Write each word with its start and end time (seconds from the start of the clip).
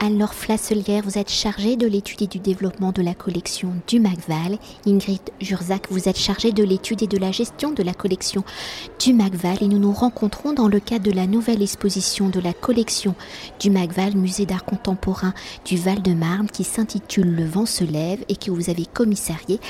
alors 0.00 0.34
Flasselière, 0.34 1.02
vous 1.04 1.16
êtes 1.16 1.30
chargée 1.30 1.76
de 1.76 1.86
l'étude 1.86 2.22
et 2.22 2.26
du 2.26 2.38
développement 2.38 2.92
de 2.92 3.00
la 3.00 3.14
collection 3.14 3.72
du 3.86 3.98
MacVal. 3.98 4.58
Ingrid 4.86 5.22
Jurzac, 5.40 5.86
vous 5.90 6.08
êtes 6.08 6.18
chargée 6.18 6.52
de 6.52 6.62
l'étude 6.62 7.02
et 7.02 7.06
de 7.06 7.16
la 7.16 7.32
gestion 7.32 7.72
de 7.72 7.82
la 7.82 7.94
collection 7.94 8.44
du 9.00 9.14
MacVal 9.14 9.62
et 9.62 9.68
nous 9.68 9.78
nous 9.78 9.92
rencontrons 9.92 10.52
dans 10.52 10.68
le 10.68 10.80
cadre 10.80 11.10
de 11.10 11.16
la 11.16 11.26
nouvelle 11.26 11.62
exposition 11.62 12.28
de 12.28 12.40
la 12.40 12.52
collection 12.52 13.14
du 13.58 13.70
MacVal, 13.70 14.16
musée 14.16 14.44
d'art 14.44 14.64
contemporain 14.64 15.32
du 15.64 15.76
Val-de-Marne 15.76 16.48
qui 16.48 16.64
s'intitule 16.64 17.34
Le 17.34 17.46
vent 17.46 17.66
se 17.66 17.84
lève 17.84 18.22
et 18.28 18.36
que 18.36 18.50
vous 18.50 18.68
avez 18.68 18.84
commissarié 18.86 19.60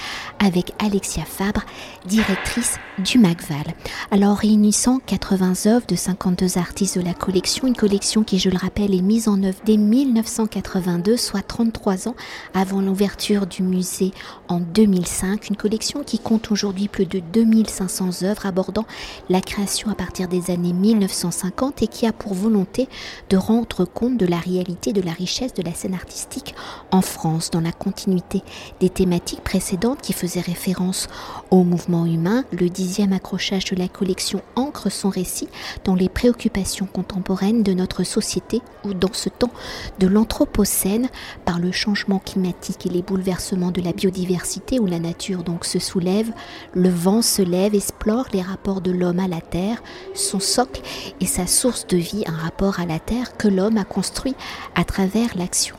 avec 0.45 0.73
Alexia 0.85 1.25
Fabre, 1.25 1.63
directrice 2.05 2.79
du 2.99 3.19
MacVal. 3.19 3.75
Alors 4.11 4.39
réunissant 4.39 4.99
80 5.07 5.67
œuvres 5.67 5.87
de 5.87 5.97
52 5.97 6.59
artistes 6.59 6.99
de 6.99 7.05
la 7.05 7.15
collection, 7.15 7.69
une 7.69 7.77
collection 7.77 8.25
qui 8.25 8.39
je 8.41 8.51
le 8.51 8.57
rappelle 8.57 8.95
est 8.95 9.03
mise 9.03 9.29
en 9.29 9.41
œuvre 9.43 9.59
dès 9.65 9.77
1000 9.77 10.16
1982, 10.17 11.17
soit 11.19 11.43
33 11.43 12.09
ans 12.09 12.15
avant 12.55 12.81
l'ouverture 12.81 13.47
du 13.47 13.63
musée 13.63 14.13
en 14.49 14.61
2005. 14.61 15.51
Une 15.51 15.57
collection 15.57 16.03
qui 16.03 16.19
compte 16.19 16.51
aujourd'hui 16.51 16.89
plus 16.89 17.05
de 17.05 17.21
2500 17.21 18.23
œuvres 18.23 18.47
abordant 18.47 18.87
la 19.29 19.43
création 19.43 19.91
à 19.91 19.95
partir 19.95 20.29
des 20.29 20.51
années 20.51 20.73
1950 20.73 21.83
et 21.83 21.87
qui 21.87 22.07
a 22.07 22.13
pour 22.13 22.33
volonté 22.33 22.89
de 23.29 23.37
rendre 23.37 23.85
compte 23.85 24.17
de 24.17 24.25
la 24.25 24.39
réalité 24.39 24.95
de 24.95 25.03
la 25.03 25.13
richesse 25.13 25.53
de 25.53 25.63
la 25.63 25.75
scène 25.75 25.95
artistique 25.95 26.55
en 26.91 27.03
France, 27.03 27.51
dans 27.51 27.61
la 27.61 27.73
continuité 27.73 28.43
des 28.81 28.89
thématiques 28.89 29.43
précédentes 29.43 30.01
qui 30.01 30.15
faisaient 30.15 30.41
référence 30.41 31.09
au 31.51 31.63
mouvement 31.63 32.07
humain. 32.07 32.45
Le 32.53 32.71
dixième 32.71 33.13
accrochage 33.13 33.67
de 33.67 33.77
la 33.77 33.89
collection 33.89 34.41
ancre 34.55 34.91
son 34.91 35.11
récit 35.11 35.49
dans 35.85 35.95
les 35.95 36.09
préoccupations 36.09 36.87
contemporaines 36.87 37.63
de 37.63 37.75
notre 37.75 38.03
société 38.03 38.63
ou 38.85 38.95
dans 38.95 39.13
ce 39.13 39.29
temps 39.29 39.51
de 39.99 40.06
l'Anthropocène 40.09 41.09
par 41.45 41.59
le 41.59 41.73
changement 41.73 42.19
climatique 42.19 42.87
et 42.87 42.91
les 42.91 43.03
bouleversements 43.03 43.71
de 43.71 43.81
la 43.81 43.93
biodiversité 43.93 44.79
où 44.79 44.87
la 44.87 44.99
nature 44.99 45.43
donc 45.43 45.65
se 45.65 45.79
soulève, 45.79 46.33
le 46.75 46.89
vent 46.89 47.23
se 47.23 47.43
lève, 47.43 47.75
explore 47.75 48.27
les 48.33 48.43
rapports 48.43 48.81
de 48.81 48.91
l'homme 48.91 49.21
à 49.21 49.29
la 49.29 49.41
terre, 49.41 49.83
son 50.15 50.41
socle 50.41 50.83
et 51.21 51.27
sa 51.27 51.47
source 51.47 51.87
de 51.87 51.97
vie, 51.97 52.25
un 52.27 52.37
rapport 52.37 52.81
à 52.81 52.87
la 52.87 52.99
terre 52.99 53.37
que 53.37 53.49
l'homme 53.49 53.79
a 53.79 53.85
construit 53.85 54.35
à 54.75 54.85
travers 54.85 55.37
l'action 55.37 55.77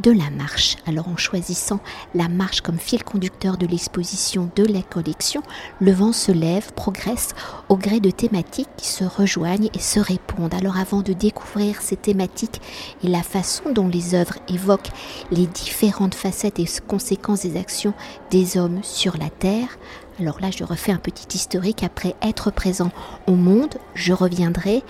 de 0.00 0.10
la 0.10 0.30
marche. 0.30 0.76
Alors 0.86 1.08
en 1.08 1.16
choisissant 1.16 1.80
la 2.14 2.28
marche 2.28 2.60
comme 2.60 2.78
fil 2.78 3.04
conducteur 3.04 3.56
de 3.56 3.66
l'exposition 3.66 4.50
de 4.56 4.64
la 4.64 4.82
collection, 4.82 5.42
le 5.80 5.92
vent 5.92 6.12
se 6.12 6.32
lève, 6.32 6.72
progresse 6.72 7.34
au 7.68 7.76
gré 7.76 8.00
de 8.00 8.10
thématiques 8.10 8.68
qui 8.76 8.86
se 8.86 9.04
rejoignent 9.04 9.70
et 9.74 9.80
se 9.80 10.00
répondent. 10.00 10.54
Alors 10.54 10.78
avant 10.78 11.02
de 11.02 11.12
découvrir 11.12 11.82
ces 11.82 11.96
thématiques 11.96 12.60
et 13.02 13.08
la 13.08 13.22
façon 13.22 13.72
dont 13.72 13.88
les 13.88 14.14
œuvres 14.14 14.38
évoquent 14.48 14.90
les 15.30 15.46
différentes 15.46 16.14
facettes 16.14 16.58
et 16.58 16.66
conséquences 16.86 17.42
des 17.42 17.58
actions 17.58 17.94
des 18.30 18.56
hommes 18.56 18.80
sur 18.82 19.16
la 19.16 19.30
Terre, 19.30 19.78
alors 20.20 20.40
là, 20.40 20.50
je 20.50 20.64
refais 20.64 20.92
un 20.92 20.98
petit 20.98 21.36
historique. 21.36 21.82
Après 21.82 22.16
être 22.22 22.50
présent 22.50 22.90
au 23.26 23.32
monde, 23.32 23.76
je 23.94 24.12
reviendrai. 24.12 24.82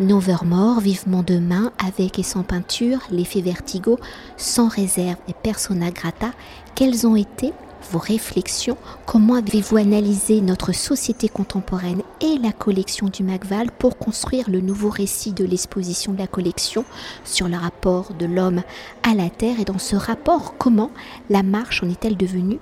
Nevermore, 0.00 0.80
vivement 0.80 1.22
demain, 1.22 1.72
avec 1.84 2.18
et 2.18 2.22
sans 2.22 2.42
peinture, 2.42 2.98
l'effet 3.10 3.40
vertigo, 3.40 3.98
sans 4.36 4.68
réserve 4.68 5.16
et 5.28 5.32
persona 5.32 5.90
grata. 5.90 6.32
Quelles 6.74 7.06
ont 7.06 7.16
été 7.16 7.52
vos 7.90 7.98
réflexions? 7.98 8.76
Comment 9.06 9.34
avez-vous 9.34 9.76
analysé 9.76 10.40
notre 10.40 10.72
société 10.72 11.28
contemporaine 11.28 12.02
et 12.20 12.38
la 12.38 12.52
collection 12.52 13.08
du 13.08 13.22
Macval 13.22 13.70
pour 13.70 13.96
construire 13.96 14.50
le 14.50 14.60
nouveau 14.60 14.90
récit 14.90 15.32
de 15.32 15.44
l'exposition 15.44 16.12
de 16.12 16.18
la 16.18 16.26
collection 16.26 16.84
sur 17.24 17.48
le 17.48 17.56
rapport 17.56 18.12
de 18.12 18.26
l'homme 18.26 18.62
à 19.02 19.14
la 19.14 19.30
Terre? 19.30 19.60
Et 19.60 19.64
dans 19.64 19.78
ce 19.78 19.96
rapport, 19.96 20.54
comment 20.58 20.90
la 21.30 21.42
marche 21.42 21.82
en 21.82 21.88
est-elle 21.88 22.16
devenue 22.16 22.58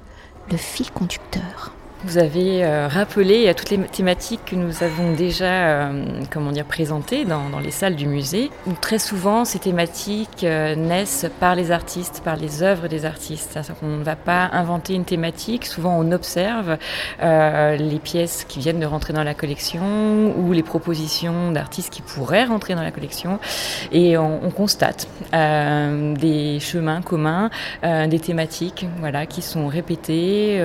le 0.50 0.56
fil 0.56 0.90
conducteur? 0.90 1.71
Vous 2.04 2.18
avez 2.18 2.64
euh, 2.64 2.88
rappelé 2.88 3.48
à 3.48 3.54
toutes 3.54 3.70
les 3.70 3.78
thématiques 3.78 4.44
que 4.44 4.56
nous 4.56 4.82
avons 4.82 5.12
déjà 5.12 5.44
euh, 5.44 6.04
comment 6.30 6.50
dire, 6.50 6.64
présentées 6.64 7.24
dans, 7.24 7.48
dans, 7.48 7.60
les 7.60 7.70
salles 7.70 7.94
du 7.94 8.06
musée, 8.06 8.50
où 8.66 8.72
très 8.72 8.98
souvent 8.98 9.44
ces 9.44 9.60
thématiques 9.60 10.42
euh, 10.42 10.74
naissent 10.74 11.26
par 11.38 11.54
les 11.54 11.70
artistes, 11.70 12.22
par 12.24 12.36
les 12.36 12.62
œuvres 12.62 12.88
des 12.88 13.04
artistes. 13.04 13.58
Qu'on 13.78 13.86
ne 13.86 14.02
va 14.02 14.16
pas 14.16 14.48
inventer 14.52 14.94
une 14.94 15.04
thématique, 15.04 15.66
souvent 15.66 15.98
on 15.98 16.12
observe 16.12 16.76
les 17.20 18.00
pièces 18.02 18.44
qui 18.48 18.60
viennent 18.60 18.80
de 18.80 18.86
rentrer 18.86 19.12
dans 19.12 19.22
la 19.22 19.34
collection 19.34 20.34
ou 20.36 20.52
les 20.52 20.62
propositions 20.62 21.52
d'artistes 21.52 21.92
qui 21.92 22.02
pourraient 22.02 22.44
rentrer 22.44 22.74
dans 22.74 22.82
la 22.82 22.90
collection 22.90 23.38
et 23.92 24.16
on, 24.18 24.44
on 24.44 24.50
constate 24.50 25.08
des 25.32 26.58
chemins 26.60 27.02
communs, 27.02 27.50
des 27.82 28.20
thématiques 28.20 28.86
voilà, 28.98 29.26
qui 29.26 29.42
sont 29.42 29.68
répétées, 29.68 30.62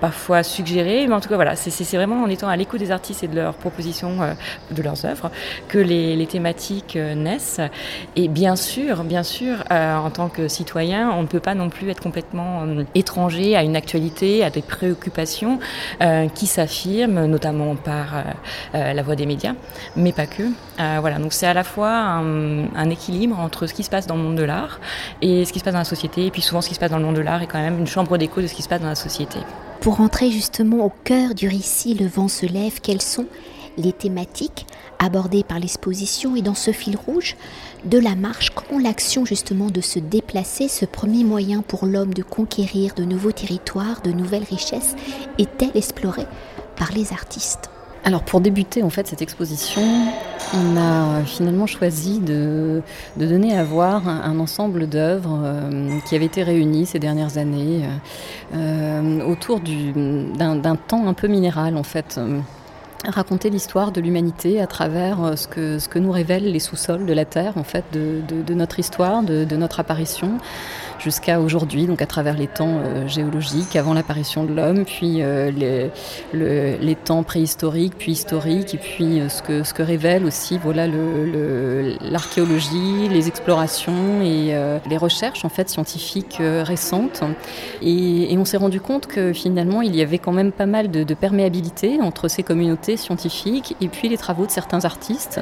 parfois 0.00 0.42
mais 0.62 1.12
en 1.12 1.20
tout 1.20 1.28
cas 1.28 1.36
voilà, 1.36 1.56
c'est 1.56 1.96
vraiment 1.96 2.22
en 2.22 2.28
étant 2.28 2.48
à 2.48 2.56
l'écoute 2.56 2.80
des 2.80 2.90
artistes 2.90 3.24
et 3.24 3.28
de 3.28 3.36
leurs 3.36 3.54
propositions, 3.54 4.22
euh, 4.22 4.32
de 4.70 4.82
leurs 4.82 5.04
œuvres, 5.04 5.30
que 5.68 5.78
les, 5.78 6.26
thématiques 6.26 6.96
euh, 6.96 7.14
naissent. 7.14 7.60
Et 8.16 8.28
bien 8.28 8.56
sûr, 8.56 9.04
bien 9.04 9.22
sûr, 9.22 9.64
euh, 9.70 9.96
en 9.96 10.10
tant 10.10 10.28
que 10.28 10.48
citoyen, 10.48 11.10
on 11.10 11.22
ne 11.22 11.26
peut 11.26 11.40
pas 11.40 11.54
non 11.54 11.70
plus 11.70 11.88
être 11.90 12.02
complètement 12.02 12.66
étranger 12.94 13.56
à 13.56 13.62
une 13.62 13.76
actualité, 13.76 14.44
à 14.44 14.50
des 14.50 14.62
préoccupations 14.62 15.58
qui 16.34 16.46
s'affirment, 16.46 17.26
notamment 17.26 17.76
par 17.76 18.24
la 18.74 19.02
voix 19.02 19.16
des 19.16 19.26
médias, 19.26 19.54
mais 19.96 20.12
pas 20.12 20.26
que. 20.26 20.42
voilà, 20.76 21.18
donc 21.18 21.32
c'est 21.32 21.46
à 21.46 21.54
la 21.54 21.64
fois 21.64 21.90
un, 21.90 22.74
un, 22.74 22.90
équilibre 22.90 23.38
entre 23.38 23.66
ce 23.66 23.74
qui 23.74 23.82
se 23.82 23.90
passe 23.90 24.06
dans 24.06 24.16
le 24.16 24.22
monde 24.22 24.36
de 24.36 24.42
l'art 24.42 24.80
et 25.22 25.44
ce 25.44 25.52
qui 25.52 25.58
se 25.58 25.64
passe 25.64 25.74
dans 25.74 25.80
la 25.80 25.84
société, 25.84 26.26
et 26.26 26.30
puis 26.30 26.42
souvent 26.42 26.60
ce 26.60 26.68
qui 26.68 26.74
se 26.74 26.80
passe 26.80 26.90
dans 26.90 26.98
le 26.98 27.04
monde 27.04 27.16
de 27.16 27.20
l'art 27.20 27.42
est 27.42 27.46
quand 27.46 27.60
même 27.60 27.78
une 27.78 27.86
chambre 27.86 28.18
d'écho 28.18 28.40
de 28.40 28.46
ce 28.46 28.54
qui 28.54 28.62
se 28.62 28.68
passe 28.68 28.80
dans 28.80 28.88
la 28.88 28.94
société. 28.94 29.38
Pour 29.80 30.00
entrer 30.00 30.30
justement 30.30 30.84
au 30.84 30.92
cœur 31.04 31.34
du 31.34 31.48
récit 31.48 31.94
Le 31.94 32.06
vent 32.06 32.28
se 32.28 32.46
lève, 32.46 32.80
quelles 32.80 33.02
sont 33.02 33.26
les 33.76 33.92
thématiques 33.92 34.66
abordées 34.98 35.44
par 35.44 35.60
l'exposition 35.60 36.34
et 36.34 36.42
dans 36.42 36.54
ce 36.54 36.72
fil 36.72 36.96
rouge 36.96 37.36
de 37.84 37.98
la 37.98 38.16
marche, 38.16 38.50
comment 38.50 38.80
l'action 38.80 39.24
justement 39.24 39.70
de 39.70 39.80
se 39.80 40.00
déplacer, 40.00 40.66
ce 40.66 40.84
premier 40.84 41.22
moyen 41.22 41.62
pour 41.62 41.86
l'homme 41.86 42.12
de 42.12 42.24
conquérir 42.24 42.94
de 42.94 43.04
nouveaux 43.04 43.32
territoires, 43.32 44.02
de 44.02 44.10
nouvelles 44.10 44.44
richesses, 44.44 44.96
est-elle 45.38 45.76
explorée 45.76 46.26
par 46.76 46.90
les 46.92 47.12
artistes? 47.12 47.70
Alors 48.08 48.22
pour 48.22 48.40
débuter 48.40 48.82
en 48.82 48.88
fait 48.88 49.06
cette 49.06 49.20
exposition, 49.20 49.82
on 50.54 50.78
a 50.78 51.22
finalement 51.26 51.66
choisi 51.66 52.20
de, 52.20 52.80
donner 53.18 53.54
à 53.54 53.64
voir 53.64 54.08
un, 54.08 54.38
ensemble 54.38 54.88
d'œuvres 54.88 55.38
euh, 55.44 55.90
qui 56.08 56.16
avaient 56.16 56.24
été 56.24 56.42
réunies 56.42 56.86
ces 56.86 56.98
dernières 56.98 57.36
années 57.36 57.82
euh, 58.54 59.20
autour 59.26 59.60
d'un 59.60 60.76
temps 60.76 61.06
un 61.06 61.12
peu 61.12 61.28
minéral 61.28 61.76
en 61.76 61.82
fait 61.82 62.18
raconter 63.06 63.50
l'histoire 63.50 63.92
de 63.92 64.00
l'humanité 64.00 64.60
à 64.60 64.66
travers 64.66 65.22
euh, 65.22 65.36
ce 65.36 65.46
que, 65.46 65.78
ce 65.78 65.88
que 65.88 65.98
nous 65.98 66.10
révèlent 66.10 66.50
les 66.50 66.58
sous-sols 66.58 67.06
de 67.06 67.12
la 67.12 67.24
Terre, 67.24 67.52
en 67.56 67.62
fait, 67.62 67.84
de, 67.92 68.54
notre 68.54 68.78
histoire, 68.78 69.22
de, 69.22 69.56
notre 69.56 69.80
apparition 69.80 70.38
jusqu'à 70.98 71.40
aujourd'hui, 71.40 71.86
donc 71.86 72.02
à 72.02 72.06
travers 72.06 72.36
les 72.36 72.46
temps 72.46 72.80
euh, 72.84 73.06
géologiques, 73.06 73.76
avant 73.76 73.94
l'apparition 73.94 74.44
de 74.44 74.52
l'homme, 74.52 74.84
puis 74.84 75.22
euh, 75.22 75.90
les, 76.32 76.94
temps 76.96 77.22
préhistoriques, 77.22 77.94
puis 77.98 78.12
historiques, 78.12 78.74
et 78.74 78.78
puis 78.78 79.22
ce, 79.28 79.42
que, 79.42 79.62
ce 79.62 79.72
que 79.72 79.82
révèle 79.82 80.24
aussi 80.24 80.58
voilà, 80.58 80.86
l'archéologie, 82.00 83.08
les 83.08 83.28
explorations 83.28 84.20
et 84.20 84.54
les 84.88 84.96
recherches 84.96 85.44
en 85.44 85.48
fait, 85.48 85.68
scientifiques 85.68 86.38
récentes. 86.40 87.22
Et, 87.82 88.36
on 88.38 88.44
s'est 88.44 88.56
rendu 88.56 88.80
compte 88.80 89.06
que 89.06 89.32
finalement, 89.32 89.82
il 89.82 89.96
y 89.96 90.02
avait 90.02 90.18
quand 90.18 90.32
même 90.32 90.52
pas 90.52 90.66
mal 90.66 90.90
de, 90.90 91.14
perméabilité 91.14 92.00
entre 92.00 92.28
ces 92.28 92.42
communautés 92.42 92.96
scientifique 92.96 93.76
et 93.80 93.88
puis 93.88 94.08
les 94.08 94.16
travaux 94.16 94.46
de 94.46 94.50
certains 94.50 94.84
artistes, 94.84 95.40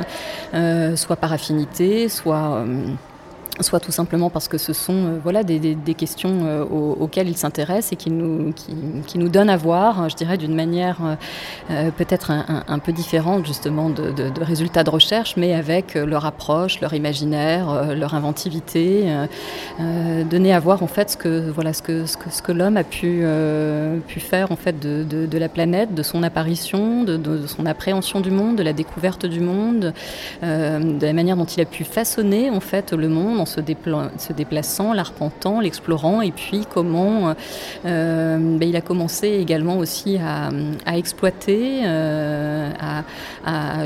euh, 0.55 0.97
soit 0.97 1.17
par 1.17 1.33
affinité, 1.33 2.09
soit 2.09 2.57
euh, 2.57 2.87
soit 3.63 3.81
tout 3.81 3.93
simplement 3.93 4.31
parce 4.31 4.49
que 4.49 4.59
ce 4.59 4.73
sont 4.73 4.93
euh, 4.93 5.19
voilà, 5.23 5.43
des, 5.43 5.77
questions 5.95 6.41
euh, 6.45 6.65
auxquelles 6.65 7.29
ils 7.29 7.37
s'intéressent 7.37 7.93
et 7.93 7.97
qui 7.97 8.11
nous, 8.11 8.53
qui, 8.53 9.19
nous 9.19 9.29
donnent 9.29 9.51
à 9.51 9.57
voir, 9.57 10.09
je 10.09 10.17
dirais, 10.17 10.37
d'une 10.37 10.55
manière 10.55 10.99
euh, 11.71 11.91
peut-être 11.91 12.31
un, 12.31 12.79
peu 12.79 12.93
différente 12.93 13.47
justement 13.47 13.89
de, 13.89 14.11
de, 14.11 14.29
de, 14.29 14.45
résultats 14.45 14.85
de 14.85 14.91
recherche, 14.91 15.37
mais 15.37 15.55
avec 15.55 15.95
leur 15.95 16.27
approche, 16.27 16.81
leur 16.81 16.93
imaginaire, 16.93 17.95
leur 17.95 18.15
inventivité, 18.15 19.07
donner 19.79 20.53
à 20.53 20.61
voir 20.61 20.83
en 20.83 20.87
fait 20.87 21.11
ce 21.11 21.17
que, 21.17 21.51
voilà, 21.51 21.73
ce 21.73 21.83
que, 21.83 22.07
ce 22.07 22.17
que, 22.17 22.31
ce 22.31 22.43
que 22.43 22.53
l'homme 22.53 22.77
a 22.77 22.85
pu, 22.85 23.25
pu 24.07 24.21
faire 24.21 24.53
en 24.53 24.57
fait 24.57 24.79
de, 24.79 25.05
de, 25.05 25.39
la 25.39 25.49
planète, 25.49 25.95
de 25.95 26.03
son 26.03 26.23
apparition, 26.23 27.05
de, 27.05 27.47
son 27.47 27.65
appréhension 27.65 28.21
du 28.21 28.31
monde, 28.31 28.57
de 28.57 28.63
la 28.63 28.73
découverte 28.73 29.25
du 29.27 29.41
monde, 29.41 29.95
de 30.43 31.07
la 31.07 31.13
manière 31.13 31.37
dont 31.37 31.45
il 31.45 31.61
a 31.61 31.65
pu 31.65 31.85
façonner 31.85 32.51
en 32.51 32.61
fait 32.61 32.93
le 32.93 33.09
monde 33.09 33.46
se, 33.47 33.61
déplaçant, 34.33 34.93
l'arpentant, 34.93 35.61
l'explorant, 35.61 36.21
et 36.21 36.33
puis 36.33 36.67
comment 36.73 37.35
euh, 37.85 38.59
ben, 38.59 38.69
il 38.69 38.77
a 38.77 38.81
commencé 38.81 39.29
également 39.29 39.79
aussi 39.79 40.19
à, 40.19 40.51
exploiter 40.97 41.83
euh, 41.85 42.71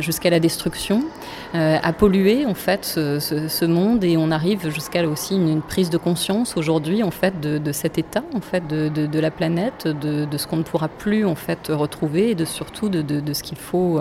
jusqu'à 0.01 0.31
la 0.31 0.41
destruction. 0.41 1.05
à 1.53 1.93
polluer 1.93 2.47
en 2.47 2.55
fait 2.55 2.85
ce, 2.85 3.65
monde 3.65 4.05
et 4.05 4.17
on 4.17 4.31
arrive 4.31 4.71
jusqu'à 4.71 5.07
aussi 5.07 5.35
une, 5.35 5.63
prise 5.63 5.91
de 5.91 5.99
conscience 5.99 6.57
aujourd'hui 6.57 7.03
en 7.03 7.11
fait 7.11 7.41
de, 7.41 7.73
cet 7.73 7.99
état 7.99 8.23
en 8.35 8.41
fait 8.41 8.67
de, 8.67 9.21
la 9.21 9.31
planète, 9.31 9.89
de, 9.89 10.37
ce 10.37 10.47
qu'on 10.47 10.59
ne 10.59 10.63
pourra 10.63 10.89
plus 10.89 11.25
en 11.25 11.35
fait 11.35 11.69
retrouver 11.69 12.31
et 12.31 12.35
de 12.35 12.45
surtout 12.45 12.89
de, 12.89 13.33
ce 13.33 13.43
qu'il 13.43 13.59
faut 13.59 14.01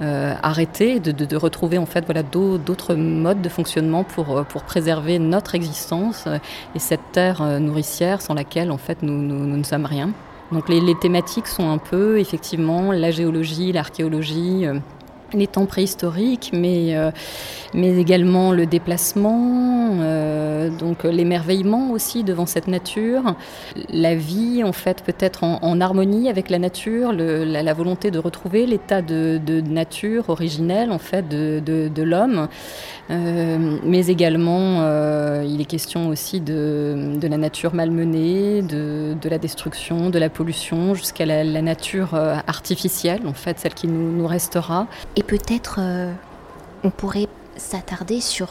arrêter, 0.00 1.00
de, 1.00 1.36
retrouver 1.36 1.78
en 1.78 1.86
fait 1.86 2.04
voilà 2.04 2.22
d'autres 2.22 2.94
modes 2.94 3.42
de 3.42 3.48
fonctionnement 3.48 4.04
pour, 4.04 4.44
pour 4.44 4.64
préserver 4.76 5.18
notre 5.18 5.54
existence 5.54 6.28
et 6.74 6.78
cette 6.78 7.00
terre 7.12 7.42
nourricière 7.60 8.20
sans 8.20 8.34
laquelle 8.34 8.70
en 8.70 8.76
fait 8.76 9.02
nous, 9.02 9.16
ne 9.46 9.62
sommes 9.62 9.86
rien. 9.86 10.10
Donc 10.52 10.68
les, 10.68 10.94
thématiques 10.94 11.46
sont 11.46 11.70
un 11.70 11.78
peu 11.78 12.18
effectivement 12.20 12.92
la 12.92 13.10
géologie, 13.10 13.72
l'archéologie, 13.72 14.66
euh, 14.66 14.78
les 15.32 15.46
temps 15.46 15.66
préhistoriques, 15.66 16.50
mais, 16.52 16.96
euh, 16.96 17.10
mais 17.74 17.96
également 17.96 18.52
le 18.52 18.66
déplacement, 18.66 19.98
euh, 20.00 20.70
donc 20.70 21.04
l'émerveillement 21.04 21.90
aussi 21.90 22.22
devant 22.24 22.46
cette 22.46 22.68
nature, 22.68 23.34
la 23.90 24.14
vie 24.14 24.62
en 24.64 24.72
fait 24.72 25.02
peut-être 25.02 25.44
en, 25.44 25.80
harmonie 25.80 26.28
avec 26.28 26.48
la 26.48 26.58
nature, 26.58 27.12
la, 27.12 27.74
volonté 27.74 28.10
de 28.10 28.18
retrouver 28.18 28.66
l'état 28.66 29.02
de, 29.02 29.60
nature 29.60 30.28
originelle 30.28 30.90
en 30.90 30.98
fait 30.98 31.28
de, 31.28 32.02
l'homme. 32.02 32.48
Euh, 33.10 33.78
mais 33.84 34.06
également, 34.06 34.82
il 35.42 35.60
est 35.60 35.66
question 35.66 36.08
aussi 36.08 36.40
de, 36.40 37.18
la 37.22 37.36
nature 37.36 37.74
malmenée, 37.74 38.62
de, 38.62 39.28
la 39.28 39.38
destruction, 39.38 40.10
de 40.10 40.18
la 40.18 40.30
pollution, 40.30 40.94
jusqu'à 40.94 41.26
la, 41.26 41.44
nature 41.62 42.14
artificielle, 42.46 43.22
en 43.26 43.32
fait, 43.32 43.58
celle 43.58 43.74
qui 43.74 43.88
nous 43.88 44.26
restera. 44.26 44.86
Et 45.16 45.22
peut-être 45.22 45.80
on 46.84 46.90
pourrait 46.90 47.28
s'attarder 47.56 48.20
sur 48.20 48.48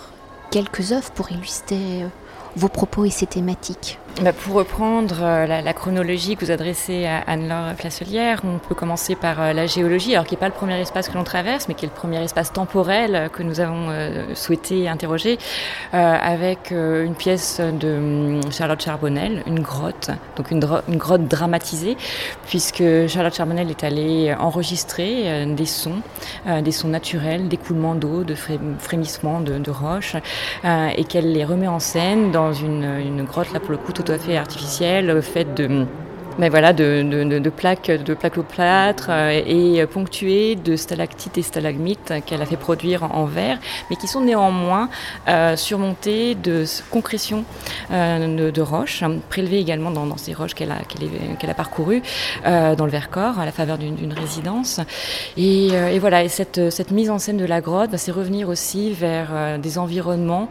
quelques 0.51 0.91
œuvres 0.91 1.11
pour 1.11 1.31
illustrer 1.31 2.05
vos 2.55 2.69
propos 2.69 3.05
et 3.05 3.09
ces 3.09 3.27
thématiques. 3.27 3.99
Bah, 4.21 4.31
pour 4.31 4.55
reprendre 4.55 5.17
euh, 5.21 5.45
la, 5.45 5.73
chronologie 5.73 6.37
que 6.37 6.45
vous 6.45 6.51
adressez 6.51 7.05
à 7.05 7.17
Anne-Laure 7.27 7.75
Flasselière, 7.77 8.39
on 8.45 8.59
peut 8.59 8.73
commencer 8.73 9.13
par 9.13 9.41
euh, 9.41 9.51
la 9.51 9.67
géologie, 9.67 10.13
alors 10.13 10.25
qui 10.25 10.35
n'est 10.35 10.39
pas 10.39 10.47
le 10.47 10.53
premier 10.53 10.79
espace 10.79 11.09
que 11.09 11.15
l'on 11.15 11.25
traverse, 11.25 11.67
mais 11.67 11.73
qui 11.73 11.83
est 11.83 11.89
le 11.89 11.93
premier 11.93 12.23
espace 12.23 12.53
temporel 12.53 13.29
que 13.33 13.43
nous 13.43 13.59
avons 13.59 13.89
euh, 13.89 14.33
souhaité 14.33 14.87
interroger, 14.87 15.37
avec 15.91 16.71
une 16.71 17.15
pièce 17.15 17.59
de 17.59 17.87
hum, 17.97 18.51
Charlotte 18.51 18.81
Charbonnel, 18.81 19.43
une 19.47 19.59
grotte, 19.59 20.11
donc 20.37 20.49
une, 20.51 20.61
grotte 20.61 21.27
dramatisée, 21.27 21.97
puisque 22.47 22.83
Charlotte 23.07 23.35
Charbonnel 23.35 23.69
est 23.69 23.83
allée 23.83 24.33
enregistrer 24.37 25.45
des 25.45 25.65
sons, 25.65 26.01
des 26.61 26.71
sons 26.71 26.87
naturels, 26.87 27.47
d'écoulement 27.47 27.95
d'eau, 27.95 28.23
de 28.23 28.35
frémissements 28.35 29.39
de, 29.39 29.71
roches, 29.71 30.15
et 30.63 31.03
qu'elle 31.05 31.31
les 31.31 31.45
remet 31.45 31.67
en 31.67 31.79
scène 31.79 32.31
dans 32.31 32.53
une, 32.53 33.23
grotte, 33.23 33.51
là 33.53 33.59
pour 33.59 33.71
le 33.71 33.77
coup, 33.77 33.93
à 34.07 34.17
fait 34.17 34.37
artificielle, 34.37 35.21
fait 35.21 35.53
de 35.55 35.85
mais 36.37 36.49
voilà, 36.49 36.73
de, 36.73 37.01
de, 37.01 37.39
de, 37.39 37.49
plaques, 37.49 37.89
de 37.89 38.13
plaques 38.13 38.37
au 38.37 38.43
plâtre 38.43 39.07
euh, 39.09 39.41
et 39.45 39.85
ponctuées 39.85 40.55
de 40.55 40.75
stalactites 40.75 41.37
et 41.37 41.41
stalagmites 41.41 42.13
qu'elle 42.25 42.41
a 42.41 42.45
fait 42.45 42.57
produire 42.57 43.03
en, 43.03 43.25
verre, 43.25 43.57
mais 43.89 43.95
qui 43.95 44.07
sont 44.07 44.21
néanmoins 44.21 44.89
euh, 45.27 45.55
surmontées 45.55 46.35
de 46.35 46.65
concrétions 46.91 47.45
euh, 47.91 48.51
de, 48.51 48.61
roches, 48.61 49.03
prélevées 49.29 49.59
également 49.59 49.91
dans, 49.91 50.05
dans 50.05 50.17
ces 50.17 50.33
roches 50.33 50.53
qu'elle 50.53 50.71
a, 50.71 50.79
qu'elle 51.39 51.49
a 51.49 51.53
parcourues 51.53 52.01
dans 52.43 52.85
le 52.85 52.91
Vercors 52.91 53.39
à 53.39 53.45
la 53.45 53.51
faveur 53.51 53.77
d'une 53.77 54.13
résidence. 54.13 54.79
Et, 55.37 55.67
et, 55.67 55.99
voilà, 55.99 56.23
et 56.23 56.29
cette, 56.29 56.69
cette 56.69 56.91
mise 56.91 57.09
en 57.09 57.19
scène 57.19 57.37
de 57.37 57.45
la 57.45 57.61
grotte, 57.61 57.95
c'est 57.97 58.11
revenir 58.11 58.49
aussi 58.49 58.91
vers 58.91 59.59
des 59.59 59.77
environnements 59.77 60.49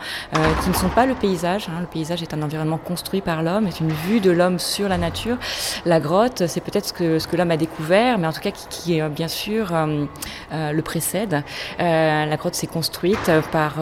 qui 0.62 0.68
ne 0.68 0.74
sont 0.74 0.88
pas 0.88 1.06
le 1.06 1.14
paysage. 1.14 1.68
Hein. 1.68 1.80
Le 1.80 1.86
paysage 1.86 2.22
est 2.22 2.34
un 2.34 2.42
environnement 2.42 2.78
construit 2.78 3.20
par 3.20 3.42
l'homme, 3.42 3.66
est 3.66 3.80
une 3.80 3.92
vue 3.92 4.20
de 4.20 4.30
l'homme 4.30 4.58
sur 4.58 4.88
la 4.88 4.98
nature. 4.98 5.38
La 5.84 6.00
grotte, 6.00 6.46
c'est 6.46 6.60
peut-être 6.60 6.86
ce 6.86 6.92
que, 6.92 7.18
ce 7.18 7.28
que 7.28 7.36
l'homme 7.36 7.50
a 7.50 7.56
découvert, 7.56 8.18
mais 8.18 8.26
en 8.26 8.32
tout 8.32 8.40
cas 8.40 8.50
qui, 8.50 8.66
qui 8.68 9.00
euh, 9.00 9.08
bien 9.08 9.28
sûr 9.28 9.74
euh, 9.74 10.04
euh, 10.52 10.72
le 10.72 10.82
précède. 10.82 11.42
la 11.78 12.36
grotte 12.36 12.54
s'est 12.54 12.66
construite 12.66 13.30
par 13.52 13.74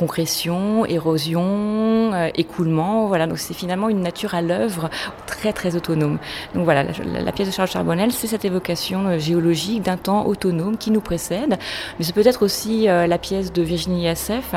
concrétion, 0.00 0.86
érosion, 0.86 2.14
euh, 2.14 2.30
écoulement. 2.34 3.06
Voilà, 3.06 3.26
donc 3.26 3.38
c'est 3.38 3.52
finalement 3.52 3.90
une 3.90 4.00
nature 4.00 4.34
à 4.34 4.40
l'œuvre 4.40 4.88
très 5.26 5.52
très 5.52 5.76
autonome. 5.76 6.18
Donc 6.54 6.64
voilà, 6.64 6.84
la, 6.84 7.32
pièce 7.32 7.48
de 7.48 7.52
Charles 7.52 7.68
Charbonnel, 7.68 8.10
c'est 8.10 8.26
cette 8.26 8.46
évocation 8.46 9.06
euh, 9.06 9.18
géologique 9.18 9.82
d'un 9.82 9.98
temps 9.98 10.24
autonome 10.24 10.78
qui 10.78 10.90
nous 10.90 11.02
précède. 11.02 11.58
Mais 11.98 12.04
c'est 12.06 12.14
peut-être 12.14 12.42
aussi 12.42 12.88
euh, 12.88 13.06
la 13.06 13.18
pièce 13.18 13.52
de 13.52 13.60
Virginie 13.60 14.04
Yassef. 14.04 14.54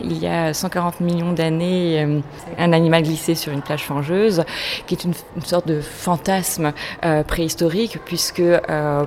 Il 0.00 0.16
y 0.16 0.28
a 0.28 0.54
140 0.54 1.00
millions 1.00 1.32
d'années, 1.32 2.22
un 2.56 2.72
animal 2.72 3.02
glissé 3.02 3.34
sur 3.34 3.52
une 3.52 3.62
plage 3.62 3.82
fangeuse, 3.82 4.44
qui 4.86 4.94
est 4.94 5.02
une, 5.02 5.14
sorte 5.44 5.66
de 5.66 5.80
fantasme 5.80 6.72
préhistorique, 7.26 7.98
puisque 8.04 8.42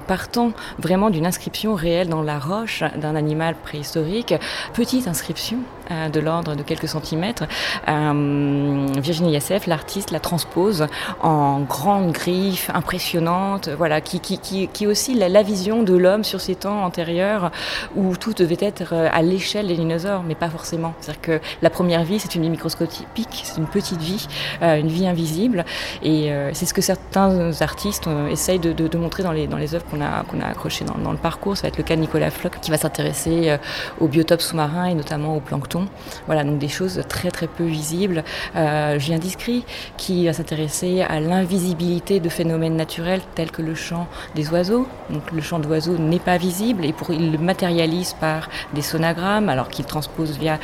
partant 0.08 0.52
vraiment 0.80 1.10
d'une 1.10 1.26
inscription 1.26 1.76
réelle 1.76 2.10
dans 2.10 2.22
la 2.22 2.40
roche 2.40 2.84
d'un 2.98 3.16
animal 3.16 3.56
préhistorique, 3.56 4.34
petite 4.74 5.08
inscription 5.08 5.60
de 5.90 6.20
l'ordre 6.20 6.56
de 6.56 6.64
quelques 6.64 6.88
centimètres, 6.88 7.46
euh, 7.88 8.88
Virginie 8.98 9.32
Yassef, 9.32 9.68
l'artiste, 9.68 10.12
la 10.12 10.20
transpose 10.20 10.88
en 11.22 11.62
grande 11.62 12.12
griffe 12.12 12.70
impressionnante, 12.74 13.70
voilà, 13.70 14.02
qui, 14.02 14.20
qui, 14.20 14.38
qui, 14.40 14.68
qui 14.68 14.88
aussi 14.88 15.14
la, 15.14 15.44
vision 15.44 15.84
de 15.84 15.96
l'homme 15.96 16.24
sur 16.24 16.42
ces 16.42 16.56
temps 16.56 16.84
antérieurs 16.84 17.52
où 17.96 18.18
tout 18.18 18.34
devait 18.34 18.58
être 18.60 18.94
euh, 18.94 19.10
à 19.12 19.22
l'échelle 19.22 19.68
des 19.68 19.76
dinosaures, 19.76 20.24
mais 20.24 20.36
pas 20.36 20.50
forcément. 20.50 20.94
C'est-à-dire 21.00 21.22
que 21.22 21.40
la 21.62 21.70
première 21.70 22.04
vie, 22.04 22.20
c'est 22.20 22.36
une 22.36 22.42
vie 22.42 22.50
microscopique, 22.50 23.42
c'est 23.44 23.58
une 23.58 23.68
petite 23.68 24.02
vie, 24.02 24.28
une 24.62 24.88
vie 24.88 25.08
invisible, 25.08 25.64
et 26.04 26.32
c'est 26.54 26.66
ce 26.66 26.74
que 26.74 26.82
certains 26.82 27.62
artistes 27.62 28.10
essayent 28.30 28.60
de, 28.60 28.98
montrer 28.98 29.24
dans 29.24 29.32
les, 29.32 29.48
dans 29.48 29.58
les 29.58 29.76
œuvres 29.76 29.86
qu'on 29.86 30.02
a, 30.02 30.08
a 30.08 30.50
accrochées 30.50 30.86
dans, 30.86 31.12
le 31.12 31.18
parcours. 31.18 31.56
Ça 31.56 31.64
va 31.64 31.68
être 31.70 31.78
le 31.78 31.84
cas 31.84 31.96
de 31.96 32.02
Nicolas 32.02 32.32
Floch, 32.32 32.60
qui 32.62 32.72
va 32.72 32.78
s'intéresser 32.78 33.58
aux 34.00 34.08
biotopes 34.08 34.42
sous-marins 34.42 34.86
et 34.86 34.94
notamment 34.94 35.36
au 35.36 35.40
plancton 35.40 35.77
voilà, 36.26 36.44
donc 36.44 36.60
des 36.60 36.68
choses 36.68 37.02
très 37.08 37.32
très 37.32 37.48
peu 37.48 37.64
visibles. 37.64 38.24
Euh, 38.56 39.00
Julien 39.00 39.20
Discrit 39.20 39.66
qui 39.98 40.26
va 40.26 40.34
s'intéresser 40.34 41.02
à 41.02 41.20
l'invisibilité 41.20 42.20
de 42.20 42.30
phénomènes 42.30 42.76
naturels 42.76 43.22
tels 43.36 43.52
que 43.52 43.62
le 43.62 43.76
chant 43.76 44.08
des 44.36 44.50
oiseaux. 44.50 44.88
Donc 45.10 45.32
le 45.32 45.42
chant 45.42 45.60
d'oiseaux 45.60 45.98
n'est 45.98 46.20
pas 46.20 46.38
visible 46.38 46.86
et 46.86 46.94
pour, 46.94 47.12
il 47.12 47.32
le 47.32 47.38
matérialise 47.38 48.14
par 48.14 48.50
des 48.74 48.82
sonagrammes 48.82 49.50
alors 49.50 49.70
qu'il 49.70 49.86
transpose 49.86 50.38
via 50.38 50.60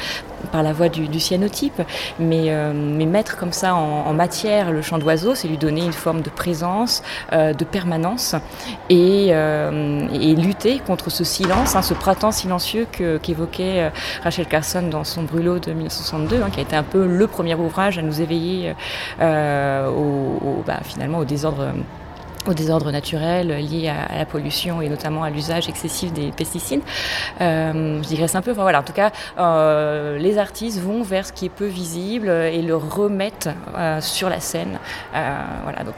par 0.52 0.64
la 0.64 0.74
voie 0.74 0.90
du, 0.90 1.20
cyanotype. 1.20 1.82
Mais, 2.20 2.46
euh, 2.48 2.74
mais, 2.74 3.06
mettre 3.06 3.38
comme 3.38 3.52
ça 3.52 3.76
en, 3.76 4.14
matière 4.14 4.72
le 4.72 4.82
chant 4.82 4.98
d'oiseaux, 4.98 5.36
c'est 5.36 5.48
lui 5.48 5.58
donner 5.58 5.84
une 5.84 5.94
forme 5.94 6.22
de 6.22 6.30
présence, 6.30 7.04
euh, 7.32 7.54
de 7.54 7.64
permanence 7.64 8.36
et, 8.90 9.30
euh, 9.32 10.08
et, 10.14 10.36
lutter 10.36 10.80
contre 10.80 11.10
ce 11.10 11.24
silence, 11.24 11.76
hein, 11.76 11.82
ce 11.82 11.94
printemps 11.94 12.32
silencieux 12.32 12.88
qu'évoquait 13.22 13.92
Rachel 14.24 14.46
Carson 14.46 14.84
dans 14.84 15.03
son 15.04 15.24
brûlot 15.24 15.60
de 15.60 15.72
1962, 15.72 16.42
hein, 16.42 16.50
qui 16.52 16.60
a 16.60 16.64
été 16.64 16.76
un 16.76 16.84
peu 16.84 17.06
le 17.06 17.28
premier 17.28 17.56
ouvrage 17.56 17.98
à 17.98 18.02
nous 18.02 18.22
éveiller 18.22 18.74
au, 19.20 20.64
bah, 20.66 20.80
finalement 20.84 21.20
au 21.20 21.26
désordre 21.26 21.74
au 22.48 22.54
désordre 22.54 22.92
naturel 22.92 23.48
lié 23.48 23.90
à, 23.90 24.18
la 24.18 24.26
pollution 24.26 24.82
et 24.82 24.90
notamment 24.90 25.24
à 25.24 25.30
l'usage 25.30 25.70
excessif 25.70 26.12
des 26.14 26.32
pesticides. 26.32 26.82
Euh, 27.42 28.02
je 28.02 28.08
digresse 28.08 28.36
un 28.36 28.42
peu. 28.42 28.52
Enfin, 28.52 28.64
voilà, 28.64 28.80
en 28.80 28.84
tout 28.84 28.94
cas, 28.94 29.12
euh, 29.38 30.18
les 30.18 30.38
artistes 30.38 30.80
vont 30.80 31.04
vers 31.04 31.26
ce 31.26 31.34
qui 31.34 31.46
est 31.46 31.50
peu 31.50 31.66
visible 31.66 32.30
et 32.30 32.62
le 32.62 32.76
remettent 32.76 33.50
euh, 33.78 34.02
sur 34.02 34.30
la 34.30 34.40
scène. 34.40 34.80
Voilà, 35.12 35.84
donc 35.84 35.96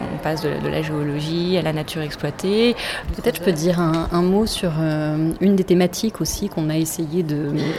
on 0.00 0.18
passe 0.18 0.42
de, 0.42 0.68
la 0.68 0.82
géologie 0.82 1.56
à 1.58 1.62
la 1.62 1.72
nature 1.72 2.02
exploitée. 2.02 2.76
Peut-être 3.16 3.36
je 3.36 3.42
peux 3.42 3.52
dire 3.52 3.80
un, 3.80 4.22
mot 4.22 4.46
sur 4.46 4.72
une 5.40 5.56
des 5.56 5.64
thématiques 5.64 6.20
aussi 6.20 6.48
qu'on 6.48 6.70
a 6.70 6.76
essayé 6.76 7.24